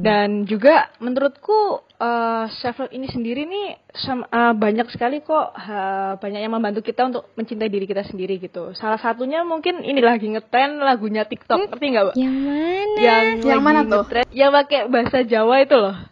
[0.00, 3.66] Dan juga menurutku uh, self love ini sendiri nih
[3.98, 8.38] sama, uh, banyak sekali kok uh, banyak yang membantu kita untuk mencintai diri kita sendiri
[8.38, 8.74] gitu.
[8.78, 12.98] Salah satunya mungkin ini lagi ngetren lagunya TikTok, ngerti nggak, Yang mana?
[13.02, 14.04] Yang, yang mana tuh?
[14.30, 16.09] Yang pakai bahasa Jawa itu loh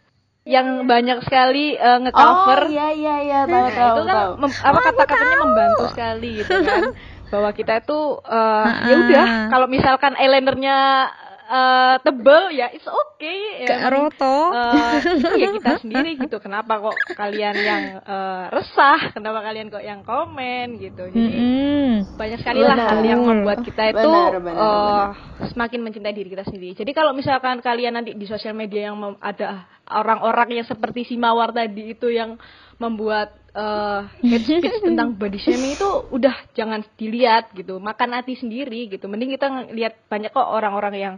[0.48, 2.60] yang banyak sekali uh, ngecover.
[2.64, 3.92] Oh iya iya iya tahu tahu.
[3.92, 4.16] Itu kan
[4.64, 6.82] apa oh, kata-katanya membantu sekali gitu kan.
[7.32, 11.12] Bahwa kita itu uh, ya udah kalau misalkan eyelinernya
[11.48, 13.88] uh, tebel ya it's okay ya.
[13.88, 15.00] Roto uh,
[15.40, 16.36] ya kita sendiri gitu.
[16.38, 19.16] Kenapa kok kalian yang uh, resah?
[19.16, 21.08] Kenapa kalian kok yang komen gitu?
[21.08, 21.92] Jadi mm -hmm.
[22.20, 25.48] banyak sekali lah hal yang membuat kita itu benar, benar, uh, benar.
[25.50, 26.76] semakin mencintai diri kita sendiri.
[26.76, 31.50] Jadi kalau misalkan kalian nanti di sosial media yang ada orang-orang yang seperti si mawar
[31.50, 32.36] tadi itu yang
[32.78, 37.82] membuat uh, hate speech tentang body shaming itu udah jangan dilihat gitu.
[37.82, 39.10] Makan hati sendiri gitu.
[39.10, 41.14] Mending kita lihat banyak kok orang-orang yang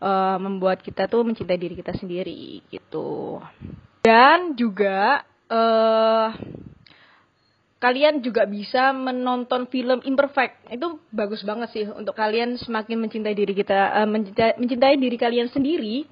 [0.00, 3.38] uh, membuat kita tuh mencintai diri kita sendiri gitu.
[4.00, 5.22] Dan juga
[5.52, 6.32] uh,
[7.76, 10.72] kalian juga bisa menonton film Imperfect.
[10.72, 15.52] Itu bagus banget sih untuk kalian semakin mencintai diri kita uh, mencintai, mencintai diri kalian
[15.52, 16.08] sendiri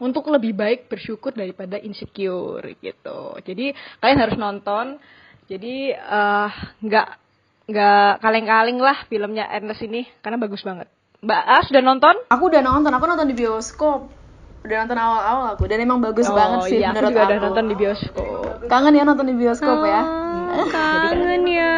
[0.00, 3.36] untuk lebih baik bersyukur daripada insecure gitu.
[3.44, 4.96] Jadi kalian harus nonton.
[5.46, 6.48] Jadi eh,
[6.80, 7.18] nggak uh,
[7.70, 10.88] nggak kaleng-kaleng lah filmnya Ernest ini karena bagus banget.
[11.20, 12.14] Mbak A sudah nonton?
[12.32, 12.90] Aku udah nonton.
[12.96, 14.08] Aku nonton di bioskop.
[14.60, 17.12] Udah nonton awal-awal aku dan emang bagus oh, banget sih iya, menurut aku.
[17.12, 17.28] juga aku.
[17.28, 18.44] udah nonton di bioskop.
[18.68, 20.02] Kangen ya nonton di bioskop oh, ya?
[20.56, 21.76] Oh, kangen ya.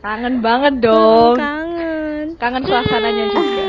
[0.00, 1.36] Kangen banget dong.
[1.36, 2.26] Kangen.
[2.36, 3.64] Kangen suasananya juga.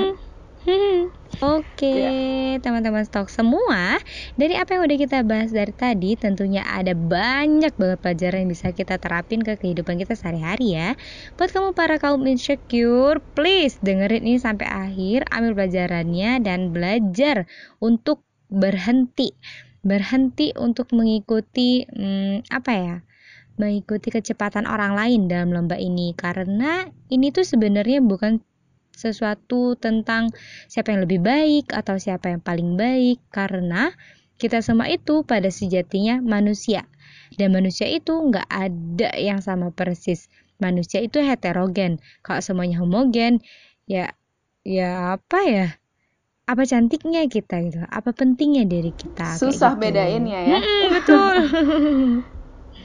[1.41, 1.97] Oke, okay,
[2.54, 2.62] ya.
[2.62, 3.97] teman-teman stok semua,
[4.38, 8.69] dari apa yang udah kita bahas dari tadi, tentunya ada banyak banget pelajaran yang bisa
[8.69, 10.93] kita terapin ke kehidupan kita sehari-hari ya.
[11.41, 17.49] Buat kamu para kaum insecure, please dengerin ini sampai akhir, ambil pelajarannya dan belajar
[17.82, 18.21] untuk
[18.54, 19.34] berhenti,
[19.82, 22.97] berhenti untuk mengikuti hmm, apa ya?
[23.60, 28.41] mengikuti kecepatan orang lain dalam lomba ini karena ini tuh sebenarnya bukan
[28.95, 30.30] sesuatu tentang
[30.67, 33.19] siapa yang lebih baik atau siapa yang paling baik.
[33.34, 33.91] Karena
[34.41, 36.89] kita semua itu pada sejatinya manusia.
[37.38, 40.27] Dan manusia itu nggak ada yang sama persis.
[40.58, 42.01] Manusia itu heterogen.
[42.21, 43.39] Kalau semuanya homogen
[43.86, 44.13] ya
[44.65, 45.67] ya apa ya?
[46.49, 47.80] Apa cantiknya kita gitu?
[47.88, 49.39] Apa pentingnya diri kita?
[49.39, 49.88] Susah gitu.
[49.88, 51.36] bedainnya ya hmm, betul.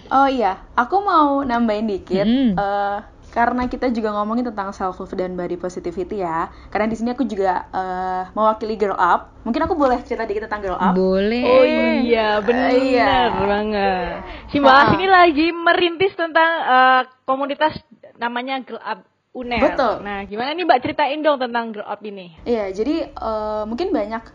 [0.06, 2.22] Oh iya aku mau nambahin dikit.
[2.22, 2.54] Hmm.
[2.54, 3.02] uh,
[3.36, 6.48] karena kita juga ngomongin tentang self love dan body positivity ya.
[6.72, 9.36] Karena di sini aku juga uh, mewakili girl up.
[9.44, 10.96] Mungkin aku boleh cerita dikit tentang girl up?
[10.96, 11.44] Boleh.
[11.44, 11.64] Oh
[12.00, 13.12] iya, benar uh, iya.
[13.36, 14.16] banget.
[14.48, 17.76] Si Mbak uh, ini lagi merintis tentang uh, komunitas
[18.16, 19.04] namanya girl up
[19.36, 19.60] UNER.
[19.60, 20.00] Betul.
[20.00, 22.32] Nah, gimana nih Mbak ceritain dong tentang girl up ini?
[22.48, 24.32] Iya, jadi uh, mungkin banyak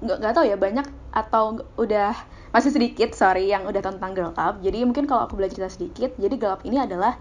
[0.00, 2.16] nggak nggak tahu ya banyak atau udah
[2.50, 4.58] masih sedikit sorry yang udah tentang girl up.
[4.58, 7.14] Jadi mungkin kalau aku boleh cerita sedikit, jadi girl up ini adalah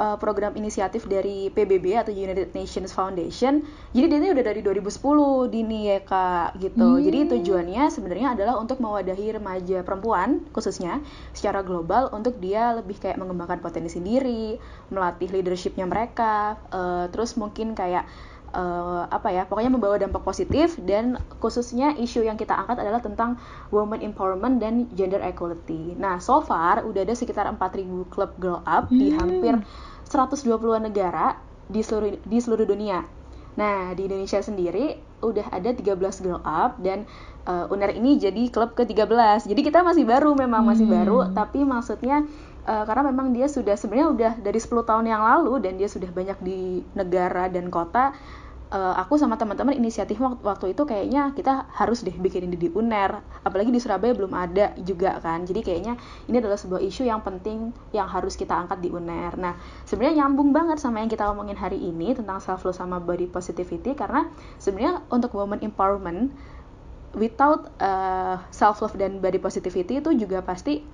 [0.00, 3.60] uh, program inisiatif dari PBB atau United Nations Foundation.
[3.92, 6.96] Jadi dia ini udah dari 2010 dini ya kak gitu.
[6.96, 7.04] Hmm.
[7.04, 11.04] Jadi tujuannya sebenarnya adalah untuk mewadahi remaja perempuan khususnya
[11.36, 14.56] secara global untuk dia lebih kayak mengembangkan potensi diri,
[14.88, 18.08] melatih leadershipnya mereka, uh, terus mungkin kayak
[18.54, 23.38] uh, apa ya pokoknya membawa dampak positif dan khususnya isu yang kita angkat adalah tentang
[23.70, 25.94] women empowerment dan gender equality.
[25.98, 28.98] Nah, so far udah ada sekitar 4000 klub girl up hmm.
[28.98, 29.54] di hampir
[30.10, 31.38] 120-an negara
[31.70, 33.06] di seluruh di seluruh dunia.
[33.54, 37.04] Nah, di Indonesia sendiri udah ada 13 girl up dan
[37.46, 39.46] uh, UNER ini jadi klub ke-13.
[39.46, 40.96] Jadi kita masih baru memang masih hmm.
[40.96, 42.24] baru, tapi maksudnya
[42.64, 46.10] uh, karena memang dia sudah sebenarnya udah dari 10 tahun yang lalu dan dia sudah
[46.10, 48.14] banyak di negara dan kota
[48.70, 52.68] uh, aku sama teman-teman inisiatif waktu, waktu itu kayaknya kita harus deh bikin ini di
[52.70, 53.18] UNER.
[53.42, 55.42] Apalagi di Surabaya belum ada juga kan.
[55.44, 55.98] Jadi kayaknya
[56.30, 59.36] ini adalah sebuah isu yang penting yang harus kita angkat di UNER.
[59.36, 63.26] Nah sebenarnya nyambung banget sama yang kita omongin hari ini tentang self love sama body
[63.28, 63.92] positivity.
[63.98, 64.30] Karena
[64.62, 66.30] sebenarnya untuk women empowerment
[67.18, 70.86] without uh, eh, self love dan body positivity itu juga pasti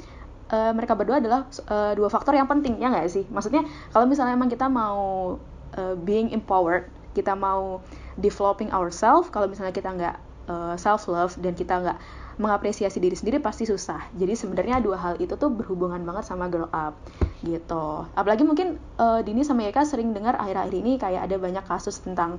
[0.49, 2.81] uh, mereka berdua adalah uh, dua faktor yang penting.
[2.81, 3.25] Ya nggak sih?
[3.29, 5.37] Maksudnya kalau misalnya emang kita mau
[5.77, 7.81] uh, being empowered kita mau
[8.21, 10.17] developing ourselves kalau misalnya kita nggak
[10.53, 11.99] uh, eh, self love dan kita nggak
[12.37, 14.13] mengapresiasi diri sendiri pasti susah.
[14.13, 16.93] Jadi sebenarnya dua hal itu tuh berhubungan banget sama grow up
[17.41, 18.05] gitu.
[18.13, 22.37] Apalagi mungkin uh, Dini sama Eka sering dengar akhir-akhir ini kayak ada banyak kasus tentang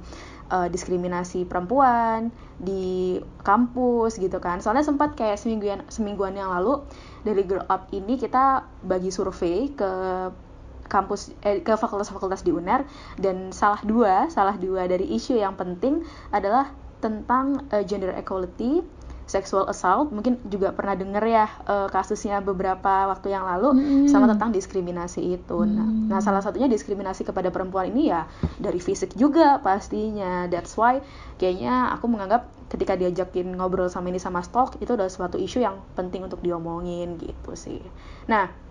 [0.54, 2.30] uh, diskriminasi perempuan
[2.62, 4.62] di kampus gitu kan.
[4.62, 6.86] Soalnya sempat kayak semingguan semingguan yang lalu
[7.26, 9.92] dari grow up ini kita bagi survei ke
[10.88, 12.88] kampus eh, ke fakultas-fakultas di UNER
[13.20, 18.82] dan salah dua salah dua dari isu yang penting adalah tentang uh, gender equality
[19.28, 24.08] sexual assault mungkin juga pernah dengar ya uh, kasusnya beberapa waktu yang lalu hmm.
[24.08, 25.68] sama tentang diskriminasi itu.
[25.68, 26.08] Nah, hmm.
[26.08, 28.24] Nah, nah salah satunya diskriminasi kepada perempuan ini ya
[28.56, 30.48] dari fisik juga pastinya.
[30.48, 31.04] That's why
[31.36, 35.76] kayaknya aku menganggap ketika diajakin ngobrol sama ini sama stok itu adalah suatu isu yang
[36.00, 37.84] penting untuk diomongin gitu sih.
[38.32, 38.67] Nah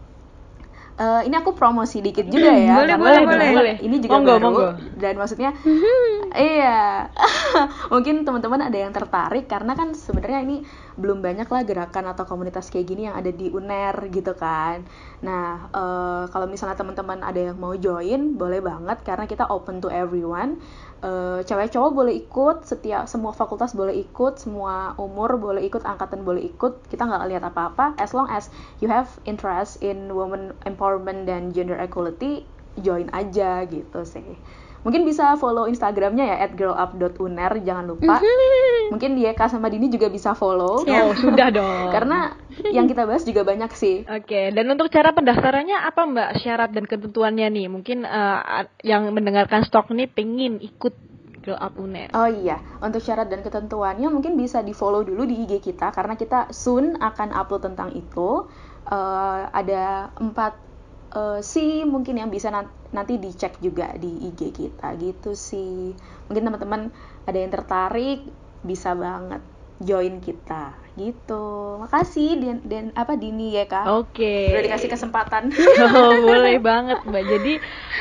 [0.96, 2.80] Uh, ini aku promosi dikit juga ya.
[2.80, 3.76] Boleh, boleh, boleh, boleh.
[3.84, 4.68] Ini juga monggo, baru monggo.
[4.96, 5.50] dan maksudnya
[6.56, 7.12] iya.
[7.92, 10.64] mungkin teman-teman ada yang tertarik karena kan sebenarnya ini
[10.96, 14.82] belum banyak lah gerakan atau komunitas kayak gini yang ada di UNER gitu kan.
[15.20, 19.92] Nah, uh, kalau misalnya teman-teman ada yang mau join, boleh banget karena kita open to
[19.92, 20.58] everyone.
[21.04, 26.24] Uh, cewek cowok boleh ikut, setiap semua fakultas boleh ikut, semua umur boleh ikut, angkatan
[26.24, 26.88] boleh ikut.
[26.88, 27.94] Kita nggak lihat apa-apa.
[28.00, 28.48] As long as
[28.80, 32.48] you have interest in women empowerment dan gender equality,
[32.80, 34.40] join aja gitu sih.
[34.86, 38.22] Mungkin bisa follow Instagramnya ya @girlup.uner jangan lupa.
[38.22, 38.94] Mhm.
[38.94, 40.86] Mungkin dia Kak sama Dini juga bisa follow.
[40.86, 41.90] Oh, sudah dong.
[41.98, 42.38] Karena
[42.70, 44.06] yang kita bahas juga banyak sih.
[44.06, 47.66] Oke, dan untuk cara pendaftarannya apa Mbak syarat dan ketentuannya nih?
[47.66, 50.94] Mungkin uh, yang mendengarkan stok nih pengen ikut
[51.42, 52.10] Girl Up Uner.
[52.14, 56.18] Oh iya, untuk syarat dan ketentuannya mungkin bisa di follow dulu di IG kita karena
[56.18, 58.50] kita soon akan upload tentang itu.
[58.86, 60.65] Uh, ada empat
[61.12, 62.50] uh, sih mungkin yang bisa
[62.90, 65.94] nanti dicek juga di IG kita gitu sih.
[66.26, 66.90] Mungkin teman-teman
[67.28, 68.26] ada yang tertarik
[68.66, 69.42] bisa banget
[69.76, 71.76] join kita gitu.
[71.84, 73.84] Makasih dan dan apa Dini ya kak?
[73.92, 74.16] Oke.
[74.16, 74.56] Okay.
[74.56, 75.52] udah dikasih kesempatan.
[75.86, 77.24] Oh, boleh banget mbak.
[77.28, 77.52] Jadi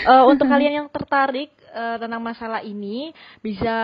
[0.07, 3.11] uh, untuk kalian yang tertarik uh, tentang masalah ini
[3.43, 3.75] bisa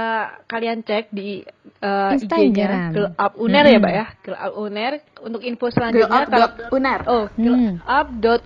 [0.47, 1.43] kalian cek di
[1.83, 3.73] uh, IG-nya Girl Up Uner hmm.
[3.75, 4.05] ya, Mbak ya.
[4.23, 6.99] Girl Up Uner untuk info selanjutnya kalau uner.
[7.05, 7.81] Oh, hmm.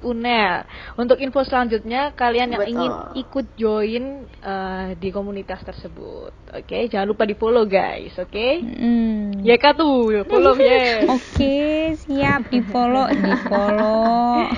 [0.04, 0.68] Uner.
[1.00, 2.74] Untuk info selanjutnya kalian yang Betul.
[2.76, 4.04] ingin ikut join
[4.44, 6.32] uh, di komunitas tersebut.
[6.56, 6.82] Oke, okay?
[6.88, 8.32] jangan lupa di-follow guys, oke?
[8.32, 8.64] Okay?
[8.64, 9.44] Hmm.
[9.44, 11.04] Ya kak tuh, follow ya.
[11.16, 14.46] oke, okay, siap di-follow, di-follow.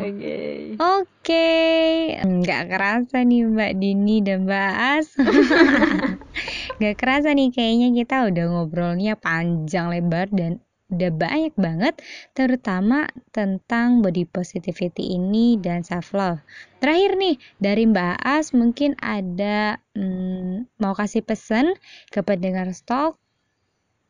[0.00, 0.06] Oke.
[0.10, 0.54] Okay.
[0.80, 2.20] Oke, okay.
[2.22, 5.06] nggak kerasa nih Mbak Dini dan Mbak As.
[6.80, 11.94] Gak kerasa nih kayaknya kita udah ngobrolnya panjang lebar dan udah banyak banget
[12.34, 16.42] terutama tentang body positivity ini dan self love.
[16.82, 21.78] Terakhir nih dari Mbak As mungkin ada hmm, mau kasih pesan
[22.10, 23.16] ke pendengar stok.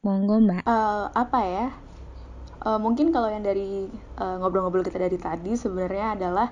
[0.01, 0.65] Monggo Mbak.
[0.65, 1.67] Uh, apa ya?
[2.61, 6.49] Uh, mungkin kalau yang dari ngobrol ngobrol-ngobrol kita dari tadi sebenarnya adalah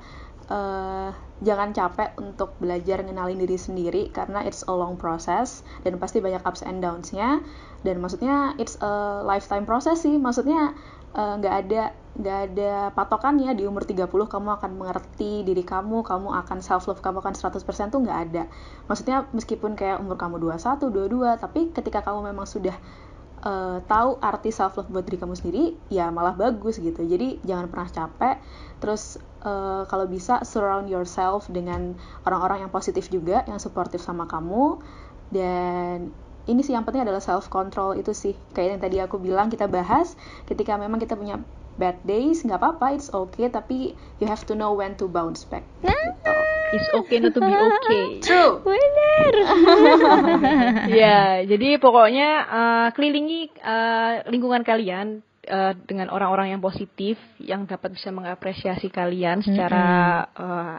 [0.48, 6.18] uh, jangan capek untuk belajar ngenalin diri sendiri karena it's a long process dan pasti
[6.18, 7.42] banyak ups and downs-nya.
[7.86, 10.18] Dan maksudnya it's a lifetime process sih.
[10.18, 10.74] Maksudnya
[11.14, 11.82] eh, nggak uh, ada
[12.18, 13.54] nggak ada patokannya.
[13.54, 17.94] Di umur 30 kamu akan mengerti diri kamu kamu akan self love kamu akan 100%
[17.94, 18.42] tuh nggak ada.
[18.90, 22.74] Maksudnya meskipun kayak umur kamu 21 22 tapi ketika kamu memang sudah
[23.46, 27.06] uh, tahu arti self love buat diri kamu sendiri ya malah bagus gitu.
[27.06, 28.36] Jadi jangan pernah capek.
[28.82, 31.96] Terus uh, kalau bisa surround yourself dengan
[32.28, 34.76] orang-orang yang positif juga yang suportif sama kamu.
[35.32, 36.12] Dan
[36.48, 39.64] ini sih yang penting adalah self control itu sih kayak yang tadi aku bilang kita
[39.64, 40.12] bahas.
[40.44, 41.40] Ketika memang kita punya
[41.80, 43.48] bad days nggak apa-apa it's okay.
[43.48, 45.64] Tapi you have to know when to bounce back.
[45.80, 45.96] Gitu.
[46.68, 48.04] it's okay not to be okay.
[48.26, 48.60] True.
[48.60, 49.34] Benar
[51.00, 57.96] ya jadi pokoknya uh, kelilingi uh, lingkungan kalian uh, dengan orang-orang yang positif yang dapat
[57.96, 59.84] bisa mengapresiasi kalian secara
[60.24, 60.44] mm -hmm.
[60.44, 60.78] uh,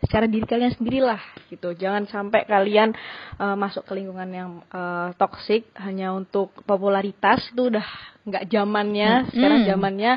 [0.00, 1.20] secara diri kalian sendirilah
[1.52, 2.96] gitu jangan sampai kalian
[3.36, 7.84] uh, masuk ke lingkungan yang uh, toksik hanya untuk popularitas itu udah
[8.24, 10.12] nggak zamannya sekarang zamannya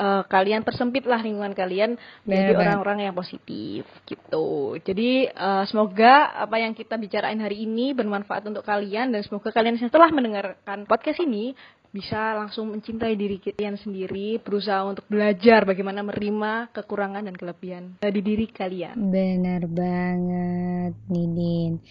[0.00, 4.76] uh, kalian persempitlah lingkungan kalian menjadi orang-orang yang positif gitu.
[4.80, 9.76] Jadi uh, semoga apa yang kita bicarain hari ini bermanfaat untuk kalian dan semoga kalian
[9.76, 11.52] setelah mendengarkan podcast ini
[11.90, 18.22] bisa langsung mencintai diri kalian sendiri, berusaha untuk belajar bagaimana menerima kekurangan dan kelebihan di
[18.22, 18.94] diri kalian.
[19.10, 21.82] Benar banget, Nidin.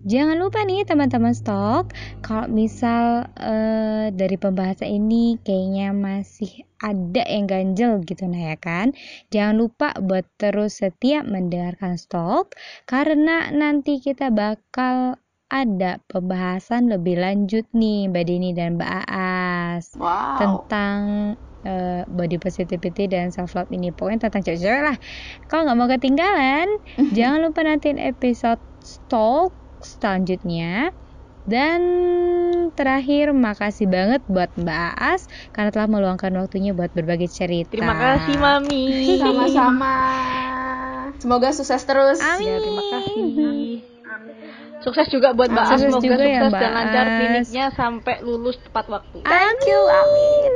[0.00, 1.92] Jangan lupa nih teman-teman stok,
[2.24, 8.96] kalau misal uh, dari pembahasan ini kayaknya masih ada yang ganjel gitu nah ya kan.
[9.28, 12.56] Jangan lupa buat terus setiap mendengarkan stok
[12.88, 15.20] karena nanti kita bakal
[15.50, 20.38] ada pembahasan lebih lanjut nih Mbak Dini dan Mbak Aas wow.
[20.38, 20.98] tentang
[21.66, 24.96] uh, body positivity dan self love ini pokoknya tentang cewek-cewek lah
[25.50, 26.68] kalau nggak mau ketinggalan
[27.18, 29.50] jangan lupa nanti episode stalk
[29.82, 30.94] selanjutnya
[31.48, 31.80] dan
[32.78, 37.74] terakhir makasih banget buat Mbak Aas karena telah meluangkan waktunya buat berbagi cerita.
[37.74, 39.18] Terima kasih Mami.
[39.18, 39.96] Sama-sama.
[41.18, 42.22] Semoga sukses terus.
[42.22, 42.46] Amin.
[42.46, 43.89] Ya, terima kasih.
[44.80, 48.56] Sukses juga buat Mbak As, semoga juga ya, sukses ya, dan lancar kliniknya sampai lulus
[48.64, 49.16] tepat waktu.
[49.28, 50.52] Thank you, amin.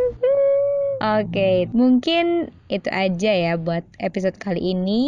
[1.05, 5.05] Oke, okay, mungkin itu aja ya buat episode kali ini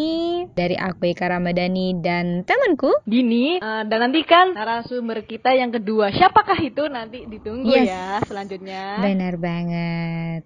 [0.53, 3.57] dari aku Ika Ramadhani dan temanku Dini.
[3.64, 6.12] Uh, dan nantikan narasumber kita yang kedua.
[6.12, 7.89] Siapakah itu nanti ditunggu yes.
[7.89, 9.01] ya selanjutnya.
[9.01, 10.45] Benar banget.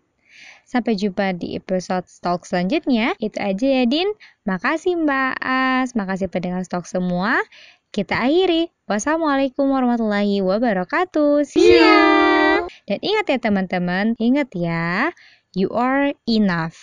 [0.70, 3.18] Sampai jumpa di episode Stalk selanjutnya.
[3.18, 4.06] Itu aja ya Din.
[4.46, 7.42] Makasih Mbak As, makasih pendengar Stalk semua.
[7.90, 8.70] Kita akhiri.
[8.86, 11.42] Wassalamualaikum warahmatullahi wabarakatuh.
[11.42, 12.62] See ya.
[12.86, 15.10] Dan ingat ya teman-teman, ingat ya,
[15.58, 16.78] you are enough.